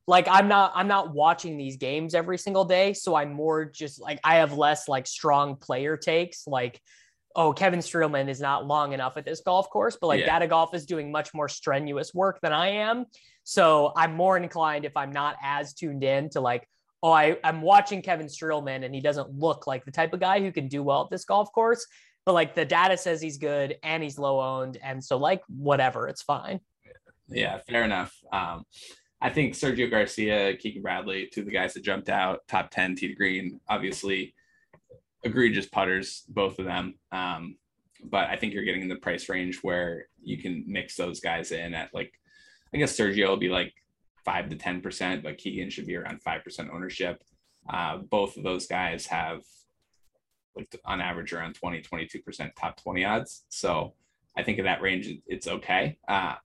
Like 0.08 0.28
I'm 0.30 0.48
not, 0.48 0.72
I'm 0.76 0.88
not 0.88 1.14
watching 1.14 1.58
these 1.58 1.78
games 1.78 2.16
every 2.16 2.38
single 2.38 2.66
day, 2.66 2.94
so 2.94 3.16
I'm 3.16 3.34
more 3.34 3.66
just 3.66 4.02
like 4.02 4.20
I 4.24 4.36
have 4.36 4.54
less 4.54 4.88
like 4.88 5.08
strong 5.08 5.56
player 5.56 5.96
takes. 5.98 6.48
Like 6.48 6.82
oh, 7.36 7.54
Kevin 7.54 7.80
Streelman 7.80 8.30
is 8.30 8.40
not 8.40 8.66
long 8.66 8.94
enough 8.94 9.18
at 9.18 9.26
this 9.26 9.42
golf 9.42 9.70
course, 9.70 9.98
but 10.00 10.08
like 10.08 10.22
yeah. 10.22 10.26
Data 10.26 10.48
Golf 10.48 10.74
is 10.74 10.86
doing 10.86 11.12
much 11.12 11.34
more 11.34 11.48
strenuous 11.48 12.14
work 12.14 12.40
than 12.42 12.54
I 12.54 12.70
am. 12.70 13.06
So 13.44 13.92
I'm 13.96 14.16
more 14.16 14.38
inclined 14.38 14.86
if 14.86 14.96
I'm 14.96 15.12
not 15.12 15.36
as 15.44 15.74
tuned 15.74 16.04
in 16.04 16.30
to 16.32 16.42
like, 16.42 16.68
oh, 17.04 17.12
I, 17.12 17.38
I'm 17.44 17.62
watching 17.62 18.02
Kevin 18.02 18.28
Streelman 18.28 18.86
and 18.86 18.94
he 18.94 19.02
doesn't 19.02 19.32
look 19.32 19.68
like 19.68 19.86
the 19.86 19.92
type 19.92 20.14
of 20.14 20.20
guy 20.20 20.40
who 20.40 20.52
can 20.52 20.68
do 20.68 20.84
well 20.84 21.04
at 21.04 21.10
this 21.10 21.26
golf 21.26 21.52
course. 21.52 21.86
But 22.26 22.34
like 22.34 22.54
the 22.54 22.66
data 22.66 22.98
says 22.98 23.22
he's 23.22 23.38
good 23.38 23.78
and 23.84 24.04
he's 24.04 24.20
low 24.20 24.40
owned. 24.40 24.78
And 24.84 25.04
so 25.04 25.18
like 25.18 25.42
whatever, 25.48 26.08
it's 26.08 26.22
fine. 26.22 26.60
Yeah, 27.28 27.58
fair 27.68 27.84
enough. 27.84 28.16
Um, 28.32 28.64
I 29.20 29.30
think 29.30 29.54
Sergio 29.54 29.90
Garcia, 29.90 30.56
Keegan 30.58 30.82
Bradley, 30.82 31.30
two 31.32 31.42
of 31.42 31.46
the 31.46 31.52
guys 31.52 31.74
that 31.74 31.84
jumped 31.84 32.10
out, 32.10 32.42
top 32.48 32.70
10 32.72 32.96
tee 32.96 33.08
to 33.08 33.16
green, 33.16 33.60
obviously 33.70 34.36
egregious 35.24 35.68
putters, 35.68 36.24
both 36.28 36.60
of 36.60 36.66
them. 36.66 36.96
Um, 37.12 37.58
but 38.04 38.30
I 38.30 38.36
think 38.36 38.54
you're 38.54 38.64
getting 38.64 38.82
in 38.82 38.90
the 38.90 38.96
price 38.96 39.30
range 39.30 39.60
where 39.62 40.08
you 40.22 40.42
can 40.42 40.64
mix 40.68 40.96
those 40.96 41.20
guys 41.20 41.52
in 41.52 41.74
at 41.74 41.94
like, 41.94 42.12
I 42.74 42.78
guess 42.78 42.98
Sergio 42.98 43.28
will 43.28 43.38
be 43.38 43.50
like 43.50 43.74
five 44.26 44.50
to 44.50 44.56
10%, 44.56 45.24
but 45.24 45.38
Keegan 45.38 45.70
should 45.70 45.86
be 45.86 45.96
around 45.96 46.24
5% 46.24 46.74
ownership. 46.74 47.24
Uh, 47.70 47.98
both 47.98 48.38
of 48.38 48.44
those 48.44 48.68
guys 48.68 49.06
have 49.08 49.42
like 50.56 50.76
on 50.86 51.02
average 51.02 51.34
around 51.34 51.54
20, 51.54 51.82
22% 51.82 52.52
top 52.60 52.82
20 52.82 53.06
odds. 53.06 53.46
So 53.50 53.94
I 54.36 54.44
think 54.44 54.58
in 54.58 54.66
that 54.66 54.82
range, 54.82 55.10
it's 55.28 55.48
okay. 55.48 55.98
Uh, 56.08 56.36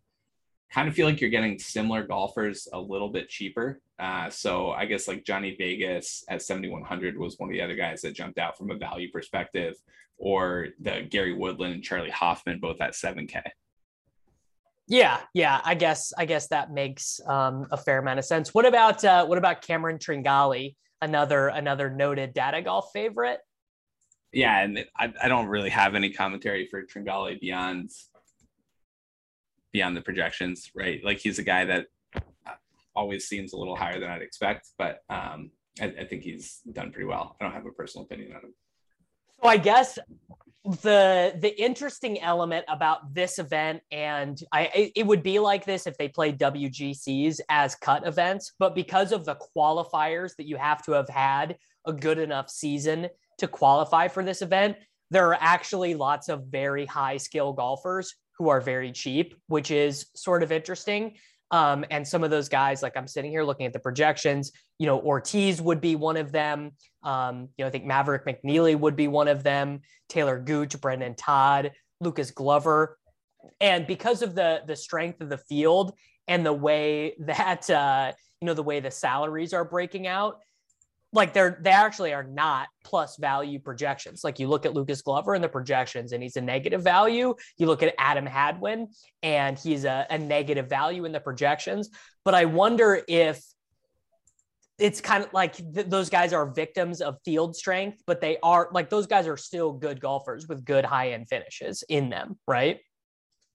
kind 0.70 0.88
of 0.88 0.94
feel 0.94 1.06
like 1.06 1.20
you're 1.20 1.30
getting 1.30 1.58
similar 1.58 2.02
golfers 2.02 2.68
a 2.72 2.80
little 2.80 3.08
bit 3.08 3.28
cheaper. 3.28 3.80
Uh, 3.98 4.28
so 4.28 4.70
I 4.72 4.84
guess 4.84 5.08
like 5.08 5.24
Johnny 5.24 5.54
Vegas 5.56 6.24
at 6.28 6.42
7,100 6.42 7.16
was 7.16 7.38
one 7.38 7.48
of 7.48 7.52
the 7.52 7.62
other 7.62 7.76
guys 7.76 8.02
that 8.02 8.14
jumped 8.14 8.38
out 8.38 8.58
from 8.58 8.70
a 8.70 8.76
value 8.76 9.10
perspective, 9.10 9.74
or 10.18 10.68
the 10.80 11.06
Gary 11.08 11.32
Woodland 11.32 11.74
and 11.74 11.82
Charley 11.82 12.10
Hoffman 12.10 12.58
both 12.60 12.80
at 12.80 12.92
7K. 12.92 13.42
Yeah, 14.88 15.18
yeah, 15.34 15.60
I 15.64 15.74
guess 15.74 16.12
I 16.16 16.26
guess 16.26 16.46
that 16.48 16.70
makes 16.70 17.20
um, 17.26 17.66
a 17.72 17.76
fair 17.76 17.98
amount 17.98 18.20
of 18.20 18.24
sense. 18.24 18.54
What 18.54 18.66
about 18.66 19.04
uh, 19.04 19.26
what 19.26 19.36
about 19.36 19.62
Cameron 19.62 19.98
Tringali, 19.98 20.76
another 21.02 21.48
another 21.48 21.90
noted 21.90 22.32
data 22.34 22.62
golf 22.62 22.90
favorite? 22.92 23.40
Yeah, 24.32 24.60
and 24.60 24.84
I, 24.96 25.12
I 25.20 25.28
don't 25.28 25.46
really 25.46 25.70
have 25.70 25.96
any 25.96 26.10
commentary 26.10 26.68
for 26.70 26.84
Tringali 26.84 27.40
beyond 27.40 27.90
beyond 29.76 29.94
the 29.94 30.00
projections, 30.00 30.70
right? 30.74 31.04
Like 31.04 31.18
he's 31.18 31.38
a 31.38 31.42
guy 31.42 31.66
that 31.66 31.88
always 32.94 33.28
seems 33.28 33.52
a 33.52 33.58
little 33.58 33.76
higher 33.76 34.00
than 34.00 34.08
I'd 34.08 34.22
expect, 34.22 34.70
but 34.78 35.00
um, 35.10 35.50
I, 35.78 35.92
I 36.00 36.04
think 36.06 36.22
he's 36.22 36.62
done 36.72 36.92
pretty 36.92 37.04
well. 37.04 37.36
I 37.38 37.44
don't 37.44 37.52
have 37.52 37.66
a 37.66 37.70
personal 37.72 38.06
opinion 38.06 38.32
on 38.32 38.38
him. 38.38 38.54
So 39.42 39.46
I 39.50 39.58
guess 39.58 39.98
the 40.82 41.36
the 41.38 41.62
interesting 41.62 42.18
element 42.22 42.64
about 42.68 43.14
this 43.14 43.38
event 43.38 43.82
and 43.92 44.42
I 44.50 44.92
it 44.96 45.06
would 45.06 45.22
be 45.22 45.38
like 45.38 45.66
this 45.66 45.86
if 45.86 45.96
they 45.98 46.08
played 46.08 46.38
WGCs 46.38 47.40
as 47.50 47.74
cut 47.74 48.06
events, 48.06 48.54
but 48.58 48.74
because 48.74 49.12
of 49.12 49.26
the 49.26 49.36
qualifiers 49.54 50.34
that 50.36 50.46
you 50.46 50.56
have 50.56 50.82
to 50.86 50.92
have 50.92 51.10
had 51.10 51.58
a 51.84 51.92
good 51.92 52.18
enough 52.18 52.48
season 52.48 53.08
to 53.36 53.46
qualify 53.46 54.08
for 54.08 54.24
this 54.24 54.40
event, 54.40 54.78
there 55.10 55.28
are 55.28 55.38
actually 55.38 55.94
lots 55.94 56.30
of 56.30 56.46
very 56.46 56.86
high 56.86 57.18
skill 57.18 57.52
golfers 57.52 58.14
who 58.38 58.48
are 58.48 58.60
very 58.60 58.92
cheap, 58.92 59.34
which 59.46 59.70
is 59.70 60.06
sort 60.14 60.42
of 60.42 60.52
interesting. 60.52 61.14
Um, 61.50 61.84
and 61.90 62.06
some 62.06 62.24
of 62.24 62.30
those 62.30 62.48
guys, 62.48 62.82
like 62.82 62.96
I'm 62.96 63.06
sitting 63.06 63.30
here 63.30 63.44
looking 63.44 63.66
at 63.66 63.72
the 63.72 63.78
projections, 63.78 64.52
you 64.78 64.86
know, 64.86 65.00
Ortiz 65.00 65.62
would 65.62 65.80
be 65.80 65.94
one 65.94 66.16
of 66.16 66.32
them. 66.32 66.72
Um, 67.02 67.48
you 67.56 67.64
know, 67.64 67.66
I 67.66 67.70
think 67.70 67.84
Maverick 67.84 68.26
McNealy 68.26 68.78
would 68.78 68.96
be 68.96 69.08
one 69.08 69.28
of 69.28 69.42
them. 69.42 69.80
Talor 70.10 70.44
Gooch, 70.44 70.80
Brendon 70.80 71.14
Todd, 71.14 71.72
Lucas 72.00 72.30
Glover. 72.30 72.98
And 73.60 73.86
because 73.86 74.22
of 74.22 74.34
the 74.34 74.62
the 74.66 74.76
strength 74.76 75.20
of 75.20 75.28
the 75.28 75.38
field 75.38 75.94
and 76.26 76.44
the 76.44 76.52
way 76.52 77.14
that 77.20 77.68
uh, 77.70 78.12
you 78.40 78.46
know 78.46 78.54
the 78.54 78.62
way 78.62 78.80
the 78.80 78.90
salaries 78.90 79.52
are 79.54 79.64
breaking 79.64 80.06
out, 80.06 80.40
like 81.16 81.32
they're 81.32 81.58
they 81.62 81.70
actually 81.70 82.12
are 82.12 82.22
not 82.22 82.68
plus 82.84 83.16
value 83.16 83.58
projections. 83.58 84.22
Like 84.22 84.38
you 84.38 84.48
look 84.48 84.66
at 84.66 84.74
Lucas 84.74 85.02
Glover 85.02 85.34
and 85.34 85.42
the 85.42 85.48
projections, 85.48 86.12
and 86.12 86.22
he's 86.22 86.36
a 86.36 86.40
negative 86.40 86.82
value. 86.82 87.34
You 87.58 87.66
look 87.66 87.82
at 87.82 87.94
Adam 87.98 88.26
Hadwin, 88.26 88.88
and 89.22 89.58
he's 89.58 89.84
a, 89.84 90.06
a 90.10 90.18
negative 90.18 90.68
value 90.68 91.04
in 91.04 91.12
the 91.12 91.20
projections. 91.20 91.90
But 92.24 92.34
I 92.34 92.44
wonder 92.44 93.02
if 93.08 93.42
it's 94.78 95.00
kind 95.00 95.24
of 95.24 95.32
like 95.32 95.54
th- 95.54 95.86
those 95.86 96.10
guys 96.10 96.32
are 96.32 96.50
victims 96.50 97.00
of 97.00 97.16
field 97.24 97.56
strength, 97.56 98.02
but 98.06 98.20
they 98.20 98.36
are 98.42 98.68
like 98.72 98.90
those 98.90 99.06
guys 99.06 99.26
are 99.26 99.36
still 99.36 99.72
good 99.72 100.00
golfers 100.00 100.46
with 100.48 100.64
good 100.64 100.84
high 100.84 101.12
end 101.12 101.28
finishes 101.28 101.82
in 101.88 102.10
them, 102.10 102.38
right? 102.46 102.80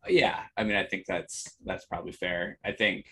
Yeah, 0.07 0.39
I 0.57 0.63
mean, 0.63 0.75
I 0.75 0.83
think 0.83 1.05
that's 1.07 1.57
that's 1.63 1.85
probably 1.85 2.11
fair. 2.11 2.57
I 2.65 2.71
think 2.71 3.05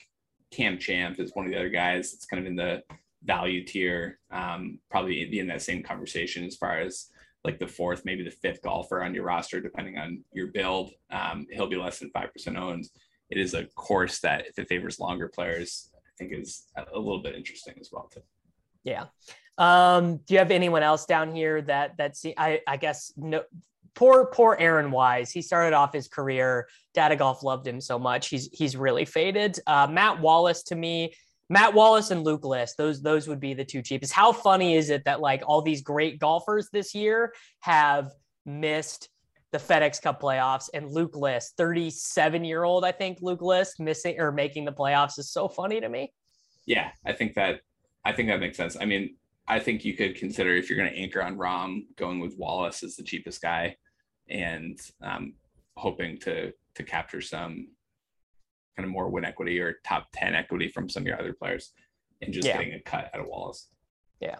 Cam 0.51 0.79
Champ 0.79 1.19
is 1.19 1.31
one 1.33 1.45
of 1.45 1.51
the 1.51 1.57
other 1.57 1.69
guys. 1.69 2.13
It's 2.13 2.25
kind 2.25 2.41
of 2.41 2.47
in 2.47 2.55
the 2.55 2.81
value 3.23 3.63
tier, 3.63 4.19
um, 4.31 4.79
probably 4.89 5.25
be 5.25 5.39
in 5.39 5.47
that 5.47 5.61
same 5.61 5.83
conversation 5.83 6.45
as 6.45 6.55
far 6.55 6.79
as 6.79 7.09
like 7.43 7.59
the 7.59 7.67
fourth, 7.67 8.03
maybe 8.05 8.23
the 8.23 8.31
fifth 8.31 8.61
golfer 8.61 9.03
on 9.03 9.13
your 9.13 9.23
roster, 9.23 9.61
depending 9.61 9.97
on 9.97 10.23
your 10.33 10.47
build. 10.47 10.91
Um, 11.09 11.47
he'll 11.51 11.67
be 11.69 11.77
less 11.77 11.99
than 11.99 12.11
5% 12.11 12.57
owned. 12.57 12.85
It 13.29 13.37
is 13.37 13.53
a 13.53 13.65
course 13.75 14.19
that 14.19 14.47
if 14.47 14.59
it 14.59 14.67
favors 14.67 14.99
longer 14.99 15.29
players, 15.29 15.91
I 15.95 16.11
think 16.17 16.33
is 16.33 16.67
a 16.75 16.97
little 16.97 17.21
bit 17.21 17.35
interesting 17.35 17.75
as 17.79 17.89
well 17.91 18.09
too. 18.13 18.21
Yeah. 18.83 19.05
Um, 19.57 20.17
do 20.17 20.33
you 20.33 20.39
have 20.39 20.51
anyone 20.51 20.83
else 20.83 21.05
down 21.05 21.33
here 21.33 21.61
that 21.63 21.95
that's 21.97 22.25
I, 22.37 22.61
I 22.65 22.77
guess 22.77 23.13
no 23.17 23.43
poor 23.93 24.27
poor 24.27 24.55
Aaron 24.57 24.89
Wise. 24.89 25.31
He 25.31 25.41
started 25.41 25.75
off 25.75 25.93
his 25.93 26.07
career. 26.07 26.67
Data 26.93 27.17
Golf 27.17 27.43
loved 27.43 27.67
him 27.67 27.81
so 27.81 27.99
much. 27.99 28.29
He's 28.29 28.49
he's 28.53 28.77
really 28.77 29.05
faded. 29.05 29.59
Uh, 29.67 29.87
Matt 29.87 30.21
Wallace 30.21 30.63
to 30.63 30.75
me 30.75 31.13
Matt 31.49 31.73
Wallace 31.73 32.11
and 32.11 32.23
Luke 32.23 32.45
List, 32.45 32.77
those 32.77 33.01
those 33.01 33.27
would 33.27 33.39
be 33.39 33.53
the 33.53 33.65
two 33.65 33.81
cheapest. 33.81 34.13
How 34.13 34.31
funny 34.31 34.75
is 34.75 34.89
it 34.89 35.03
that 35.05 35.19
like 35.19 35.43
all 35.45 35.61
these 35.61 35.81
great 35.81 36.19
golfers 36.19 36.69
this 36.71 36.93
year 36.93 37.33
have 37.61 38.11
missed 38.45 39.09
the 39.51 39.57
FedEx 39.57 40.01
Cup 40.01 40.21
playoffs 40.21 40.69
and 40.73 40.91
Luke 40.91 41.15
List, 41.15 41.57
37 41.57 42.45
year 42.45 42.63
old, 42.63 42.85
I 42.85 42.91
think 42.91 43.19
Luke 43.21 43.41
List 43.41 43.79
missing 43.79 44.19
or 44.19 44.31
making 44.31 44.65
the 44.65 44.71
playoffs 44.71 45.17
is 45.17 45.31
so 45.31 45.47
funny 45.47 45.81
to 45.81 45.89
me. 45.89 46.13
Yeah, 46.65 46.91
I 47.03 47.13
think 47.13 47.33
that 47.33 47.61
I 48.05 48.13
think 48.13 48.29
that 48.29 48.39
makes 48.39 48.57
sense. 48.57 48.77
I 48.79 48.85
mean, 48.85 49.15
I 49.47 49.59
think 49.59 49.83
you 49.83 49.95
could 49.95 50.15
consider 50.15 50.55
if 50.55 50.69
you're 50.69 50.77
going 50.77 50.91
to 50.91 50.97
anchor 50.97 51.23
on 51.23 51.37
Rahm, 51.37 51.87
going 51.95 52.19
with 52.19 52.37
Wallace 52.37 52.83
as 52.83 52.95
the 52.95 53.03
cheapest 53.03 53.41
guy, 53.41 53.75
and 54.29 54.79
um, 55.01 55.33
hoping 55.75 56.19
to 56.19 56.53
to 56.75 56.83
capture 56.83 57.21
some 57.21 57.69
kind 58.79 58.85
of 58.85 58.93
more 58.93 59.09
win 59.09 59.25
equity 59.25 59.59
or 59.59 59.75
top 59.83 60.07
10 60.13 60.33
equity 60.35 60.69
from 60.69 60.87
some 60.87 61.03
of 61.03 61.07
your 61.07 61.19
other 61.19 61.33
players 61.33 61.73
and 62.21 62.33
just 62.33 62.47
yeah. 62.47 62.57
getting 62.57 62.73
a 62.75 62.79
cut 62.79 63.09
out 63.13 63.19
of 63.19 63.27
Wallace. 63.27 63.67
Yeah. 64.21 64.37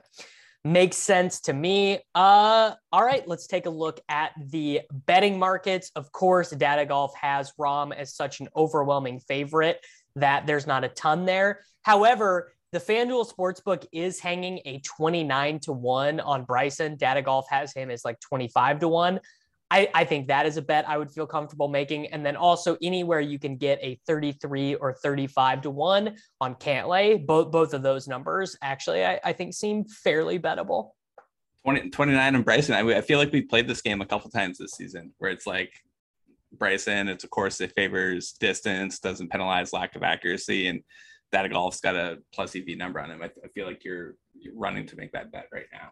Makes 0.64 0.96
sense 0.96 1.42
to 1.42 1.54
me. 1.54 2.00
Uh, 2.16 2.76
all 2.94 3.04
right, 3.04 3.28
let's 3.28 3.48
take 3.48 3.66
a 3.66 3.70
look 3.70 4.00
at 4.08 4.32
the 4.50 4.82
betting 5.06 5.38
markets. 5.38 5.92
Of 5.98 6.10
course, 6.14 6.52
Data 6.52 6.86
Golf 6.86 7.14
has 7.16 7.52
Rahm 7.60 7.94
as 7.94 8.16
such 8.16 8.40
an 8.40 8.48
overwhelming 8.56 9.20
favorite 9.20 9.84
that 10.16 10.48
there's 10.48 10.68
not 10.68 10.86
a 10.86 10.90
ton 10.90 11.26
there. 11.26 11.62
However, 11.82 12.54
the 12.72 12.80
FanDuel 12.80 13.30
Sportsbook 13.30 13.86
is 13.92 14.22
hanging 14.22 14.60
a 14.64 14.80
29 14.80 15.60
to 15.62 15.74
1 15.74 16.20
on 16.22 16.46
Bryson. 16.46 16.96
Data 16.96 17.22
Golf 17.22 17.46
has 17.50 17.74
him 17.74 17.90
as 17.90 18.06
like 18.06 18.22
25 18.22 18.80
to 18.80 18.88
1. 18.88 19.20
I, 19.72 19.90
I 19.94 20.04
think 20.04 20.28
that 20.28 20.46
is 20.46 20.58
a 20.58 20.62
bet 20.62 20.90
I 20.90 20.98
would 20.98 21.12
feel 21.12 21.28
comfortable 21.28 21.68
making. 21.68 22.08
And 22.08 22.26
then 22.26 22.36
also 22.36 22.78
anywhere 22.82 23.20
you 23.20 23.38
can 23.38 23.56
get 23.56 23.80
a 23.82 24.00
33 24.08 24.76
or 24.76 24.94
35 24.94 25.62
to 25.62 25.70
1 25.70 26.16
on 26.42 26.56
Cantlay, 26.56 27.24
both 27.24 27.52
both 27.52 27.74
of 27.74 27.84
those 27.84 28.08
numbers 28.08 28.58
actually 28.62 29.06
I, 29.06 29.20
I 29.24 29.34
think 29.34 29.54
seem 29.54 29.86
fairly 29.86 30.40
bettable. 30.40 30.92
20, 31.66 31.90
29 31.90 32.36
and 32.36 32.46
Bryson. 32.46 32.74
I, 32.74 32.98
I 32.98 33.02
feel 33.02 33.20
like 33.20 33.32
we 33.32 33.42
played 33.42 33.68
this 33.68 33.82
game 33.82 34.02
a 34.02 34.06
couple 34.06 34.32
times 34.32 34.58
this 34.58 34.72
season 34.72 35.14
where 35.18 35.30
it's 35.30 35.46
like 35.46 35.72
Bryson, 36.58 37.08
it's 37.08 37.24
of 37.24 37.30
course 37.30 37.62
it 37.62 37.74
favors 37.76 38.32
distance, 38.34 39.00
doesn't 39.00 39.30
penalize 39.30 39.74
lack 39.74 39.96
of 39.96 40.02
accuracy, 40.02 40.68
and 40.68 40.82
that 41.32 41.48
golf's 41.52 41.80
got 41.80 41.96
a 41.96 42.18
plus 42.34 42.56
EV 42.56 42.78
number 42.78 43.00
on 43.00 43.12
him. 43.12 43.22
I, 43.22 43.26
I 43.26 43.50
feel 43.54 43.68
like 43.68 43.84
you're, 43.84 44.16
you're 44.34 44.56
running 44.56 44.88
to 44.88 44.96
make 44.96 45.12
that 45.12 45.32
bet 45.32 45.46
right 45.54 45.68
now. 45.72 45.90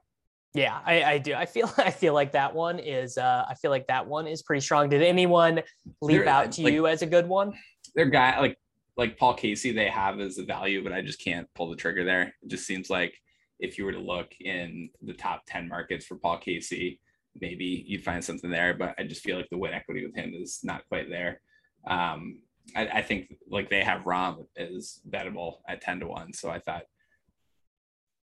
Yeah, 0.53 0.79
I, 0.85 1.03
I, 1.03 1.17
do. 1.17 1.33
I 1.33 1.45
feel 1.45 1.71
I 1.77 1.91
feel 1.91 2.13
like 2.13 2.31
that 2.31 2.53
one 2.53 2.79
is 2.79 3.17
uh 3.17 3.45
I 3.47 3.55
feel 3.55 3.71
like 3.71 3.87
that 3.87 4.07
one 4.07 4.27
is 4.27 4.41
pretty 4.41 4.61
strong. 4.61 4.89
Did 4.89 5.01
anyone 5.01 5.61
leap 6.01 6.21
there, 6.21 6.29
out 6.29 6.51
to 6.53 6.63
like, 6.63 6.73
you 6.73 6.87
as 6.87 7.01
a 7.01 7.05
good 7.05 7.27
one? 7.27 7.53
Their 7.95 8.05
guy 8.05 8.39
like 8.39 8.57
like 8.95 9.17
Paul 9.17 9.35
Casey 9.35 9.71
they 9.71 9.89
have 9.89 10.19
as 10.19 10.37
a 10.37 10.43
value, 10.43 10.83
but 10.83 10.93
I 10.93 11.01
just 11.01 11.23
can't 11.23 11.47
pull 11.55 11.69
the 11.69 11.75
trigger 11.75 12.03
there. 12.03 12.33
It 12.41 12.49
just 12.49 12.65
seems 12.65 12.89
like 12.89 13.13
if 13.59 13.77
you 13.77 13.85
were 13.85 13.91
to 13.91 13.99
look 13.99 14.31
in 14.39 14.89
the 15.01 15.13
top 15.13 15.43
10 15.47 15.67
markets 15.67 16.05
for 16.05 16.15
Paul 16.15 16.37
Casey, 16.37 16.99
maybe 17.39 17.83
you'd 17.87 18.03
find 18.03 18.23
something 18.23 18.49
there, 18.49 18.73
but 18.73 18.93
I 18.99 19.03
just 19.03 19.23
feel 19.23 19.37
like 19.37 19.49
the 19.49 19.57
win 19.57 19.73
equity 19.73 20.05
with 20.05 20.15
him 20.15 20.33
is 20.35 20.59
not 20.63 20.87
quite 20.89 21.09
there. 21.09 21.41
Um, 21.87 22.39
I, 22.75 22.87
I 22.87 23.01
think 23.01 23.35
like 23.49 23.69
they 23.69 23.83
have 23.83 24.03
Rahm 24.03 24.45
is 24.55 25.01
bettable 25.09 25.57
at 25.67 25.81
10 25.81 26.01
to 26.01 26.07
1. 26.07 26.33
So 26.33 26.49
I 26.49 26.59
thought 26.59 26.83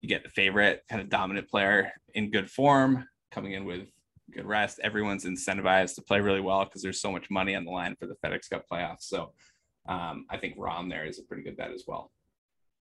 you 0.03 0.09
get 0.09 0.23
the 0.23 0.29
favorite 0.29 0.83
kind 0.91 1.01
of 1.01 1.09
dominant 1.09 1.49
player 1.49 1.93
in 2.15 2.31
good 2.31 2.51
form 2.51 3.07
coming 3.31 3.53
in 3.53 3.65
with 3.65 3.89
good 4.33 4.45
rest. 4.45 4.81
Everyone's 4.83 5.25
incentivized 5.25 5.95
to 5.95 6.03
play 6.03 6.21
really 6.21 6.41
well 6.41 6.65
because 6.65 6.83
there's 6.83 7.01
so 7.01 7.13
much 7.13 7.31
money 7.31 7.55
on 7.55 7.65
the 7.65 7.71
line 7.71 7.97
for 7.99 8.07
the 8.07 8.17
FedEx 8.25 8.51
Cup 8.51 8.65
playoffs. 8.71 9.03
So 9.03 9.33
um, 9.89 10.27
I 10.29 10.37
think 10.37 10.59
Rahm 10.59 10.91
there 10.91 11.07
is 11.07 11.19
a 11.19 11.23
pretty 11.23 11.45
good 11.45 11.57
bet 11.57 11.71
as 11.73 11.85
well. 11.87 12.11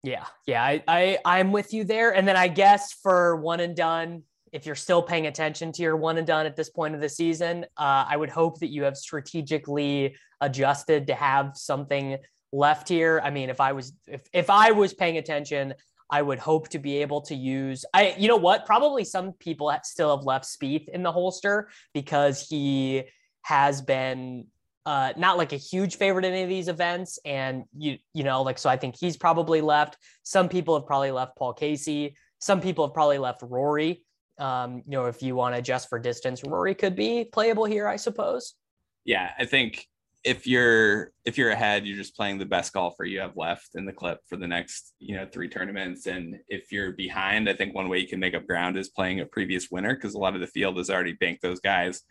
Yeah, 0.03 0.25
yeah, 0.47 0.63
I, 0.63 0.83
I 0.87 1.19
I'm 1.25 1.51
with 1.51 1.73
you 1.73 1.83
there. 1.83 2.15
And 2.15 2.27
then 2.27 2.35
I 2.35 2.47
guess 2.47 2.93
for 2.93 3.35
one 3.35 3.59
and 3.59 3.75
done, 3.75 4.23
if 4.51 4.65
you're 4.65 4.75
still 4.75 5.01
paying 5.01 5.27
attention 5.27 5.71
to 5.73 5.83
your 5.83 5.95
one 5.95 6.17
and 6.17 6.25
done 6.25 6.45
at 6.45 6.55
this 6.55 6.69
point 6.69 6.95
of 6.95 7.01
the 7.01 7.09
season, 7.09 7.65
uh, 7.77 8.05
I 8.07 8.17
would 8.17 8.29
hope 8.29 8.59
that 8.59 8.69
you 8.69 8.83
have 8.83 8.97
strategically 8.97 10.15
adjusted 10.41 11.07
to 11.07 11.13
have 11.13 11.51
something 11.55 12.17
left 12.51 12.89
here. 12.89 13.21
I 13.23 13.29
mean, 13.29 13.49
if 13.49 13.61
I 13.61 13.73
was 13.73 13.93
if 14.07 14.23
if 14.33 14.49
I 14.49 14.71
was 14.71 14.93
paying 14.93 15.17
attention, 15.17 15.73
I 16.11 16.21
would 16.21 16.39
hope 16.39 16.67
to 16.69 16.79
be 16.79 16.97
able 16.97 17.21
to 17.21 17.35
use. 17.35 17.85
I 17.93 18.15
you 18.17 18.27
know 18.27 18.35
what? 18.35 18.65
Probably 18.65 19.03
some 19.05 19.33
people 19.33 19.73
still 19.83 20.15
have 20.15 20.25
left 20.25 20.45
Spieth 20.45 20.89
in 20.89 21.03
the 21.03 21.11
holster 21.11 21.69
because 21.93 22.45
he 22.47 23.03
has 23.43 23.81
been 23.81 24.45
uh, 24.85 25.13
not 25.15 25.37
like 25.37 25.53
a 25.53 25.57
huge 25.57 25.95
favorite 25.95 26.25
in 26.25 26.33
any 26.33 26.43
of 26.43 26.49
these 26.49 26.67
events, 26.67 27.17
and 27.23 27.63
you 27.77 27.97
you 28.13 28.23
know 28.23 28.41
like 28.41 28.59
so 28.59 28.69
I 28.69 28.77
think 28.77 28.95
he's 28.99 29.15
probably 29.15 29.61
left. 29.61 29.97
Some 30.23 30.49
people 30.49 30.77
have 30.77 30.85
probably 30.85 31.11
left 31.11 31.37
Paul 31.37 31.53
Casey. 31.53 32.15
Some 32.39 32.59
people 32.59 32.85
have 32.85 32.93
probably 32.93 33.17
left 33.17 33.41
Rory. 33.43 34.03
Um, 34.37 34.77
you 34.87 34.97
know, 34.97 35.05
if 35.05 35.21
you 35.21 35.35
want 35.35 35.53
to 35.55 35.59
adjust 35.59 35.87
for 35.87 35.99
distance, 35.99 36.43
Rory 36.43 36.73
could 36.73 36.95
be 36.95 37.25
playable 37.25 37.65
here, 37.65 37.87
I 37.87 37.95
suppose. 37.95 38.55
Yeah, 39.05 39.31
I 39.37 39.45
think 39.45 39.87
if 40.23 40.45
you're 40.45 41.11
if 41.25 41.37
you're 41.37 41.51
ahead, 41.51 41.85
you're 41.85 41.97
just 41.97 42.15
playing 42.15 42.37
the 42.37 42.45
best 42.45 42.73
golfer 42.73 43.05
you 43.05 43.19
have 43.19 43.37
left 43.37 43.69
in 43.75 43.85
the 43.85 43.93
clip 43.93 44.19
for 44.27 44.37
the 44.37 44.47
next 44.47 44.93
you 44.99 45.15
know 45.15 45.27
three 45.31 45.49
tournaments. 45.49 46.05
And 46.05 46.37
if 46.47 46.71
you're 46.71 46.91
behind, 46.91 47.49
I 47.49 47.53
think 47.53 47.73
one 47.73 47.89
way 47.89 47.99
you 47.99 48.07
can 48.07 48.19
make 48.19 48.35
up 48.35 48.45
ground 48.45 48.77
is 48.77 48.89
playing 48.89 49.19
a 49.19 49.25
previous 49.25 49.69
winner 49.71 49.95
because 49.95 50.13
a 50.13 50.19
lot 50.19 50.35
of 50.35 50.41
the 50.41 50.47
field 50.47 50.77
has 50.77 50.89
already 50.89 51.13
banked 51.13 51.41
those 51.41 51.59
guys 51.59 52.01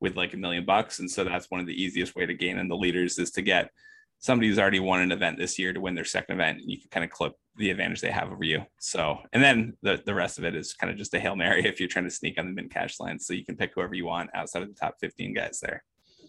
with 0.00 0.16
like 0.16 0.34
a 0.34 0.36
million 0.36 0.64
bucks, 0.64 0.98
and 0.98 1.10
so 1.10 1.22
that's 1.24 1.50
one 1.50 1.60
of 1.60 1.66
the 1.66 1.82
easiest 1.82 2.16
way 2.16 2.26
to 2.26 2.34
gain 2.34 2.58
in 2.58 2.68
the 2.68 2.76
leaders 2.76 3.18
is 3.18 3.30
to 3.32 3.42
get 3.42 3.70
somebody 4.18 4.48
who's 4.48 4.58
already 4.58 4.80
won 4.80 5.00
an 5.00 5.12
event 5.12 5.36
this 5.36 5.58
year 5.58 5.72
to 5.72 5.80
win 5.80 5.94
their 5.94 6.04
second 6.04 6.36
event, 6.36 6.58
and 6.60 6.70
you 6.70 6.80
can 6.80 6.88
kind 6.90 7.04
of 7.04 7.10
clip 7.10 7.34
the 7.56 7.70
advantage 7.70 8.00
they 8.00 8.10
have 8.10 8.30
over 8.30 8.44
you. 8.44 8.64
So, 8.78 9.18
and 9.32 9.42
then 9.42 9.74
the, 9.82 10.00
the 10.06 10.14
rest 10.14 10.38
of 10.38 10.44
it 10.44 10.54
is 10.54 10.74
kind 10.74 10.92
of 10.92 10.96
just 10.96 11.12
a 11.14 11.20
Hail 11.20 11.36
Mary 11.36 11.66
if 11.66 11.80
you're 11.80 11.88
trying 11.88 12.04
to 12.04 12.10
sneak 12.10 12.38
on 12.38 12.46
the 12.46 12.52
min 12.52 12.68
cash 12.68 12.98
line. 13.00 13.18
So 13.18 13.34
you 13.34 13.44
can 13.44 13.56
pick 13.56 13.72
whoever 13.74 13.94
you 13.94 14.06
want 14.06 14.30
outside 14.34 14.62
of 14.62 14.68
the 14.68 14.74
top 14.74 14.94
15 15.00 15.34
guys 15.34 15.58
there. 15.60 15.84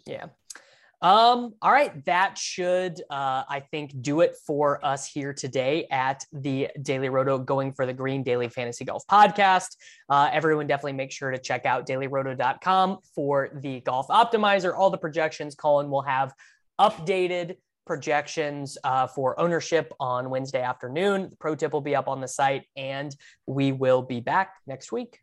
Yeah. 0.06 0.26
Um, 1.03 1.53
all 1.61 1.71
right, 1.73 2.03
that 2.05 2.37
should, 2.37 3.01
uh, 3.09 3.43
I 3.49 3.61
think, 3.71 4.01
do 4.01 4.21
it 4.21 4.37
for 4.47 4.83
us 4.85 5.05
here 5.05 5.33
today 5.33 5.85
at 5.91 6.25
the 6.31 6.69
Daily 6.81 7.09
Roto 7.09 7.37
Going 7.37 7.73
for 7.73 7.85
the 7.85 7.91
Green 7.91 8.23
Daily 8.23 8.47
Fantasy 8.47 8.85
Golf 8.85 9.05
Podcast. 9.05 9.75
Uh, 10.07 10.29
everyone 10.31 10.65
definitely 10.65 10.93
make 10.93 11.11
sure 11.11 11.29
to 11.29 11.37
check 11.37 11.65
out 11.65 11.85
dailyroto.com 11.85 12.99
for 13.13 13.49
the 13.55 13.81
golf 13.81 14.07
optimizer. 14.07 14.73
All 14.73 14.89
the 14.89 14.97
projections 14.97 15.55
Colin 15.55 15.89
will 15.89 16.03
have 16.03 16.33
updated 16.79 17.57
projections 17.85 18.77
uh, 18.85 19.05
for 19.05 19.37
ownership 19.37 19.91
on 19.99 20.29
Wednesday 20.29 20.61
afternoon. 20.61 21.31
The 21.31 21.35
pro 21.35 21.55
tip 21.55 21.73
will 21.73 21.81
be 21.81 21.97
up 21.97 22.07
on 22.07 22.21
the 22.21 22.29
site, 22.29 22.63
and 22.77 23.13
we 23.45 23.73
will 23.73 24.01
be 24.01 24.21
back 24.21 24.53
next 24.65 24.93
week. 24.93 25.22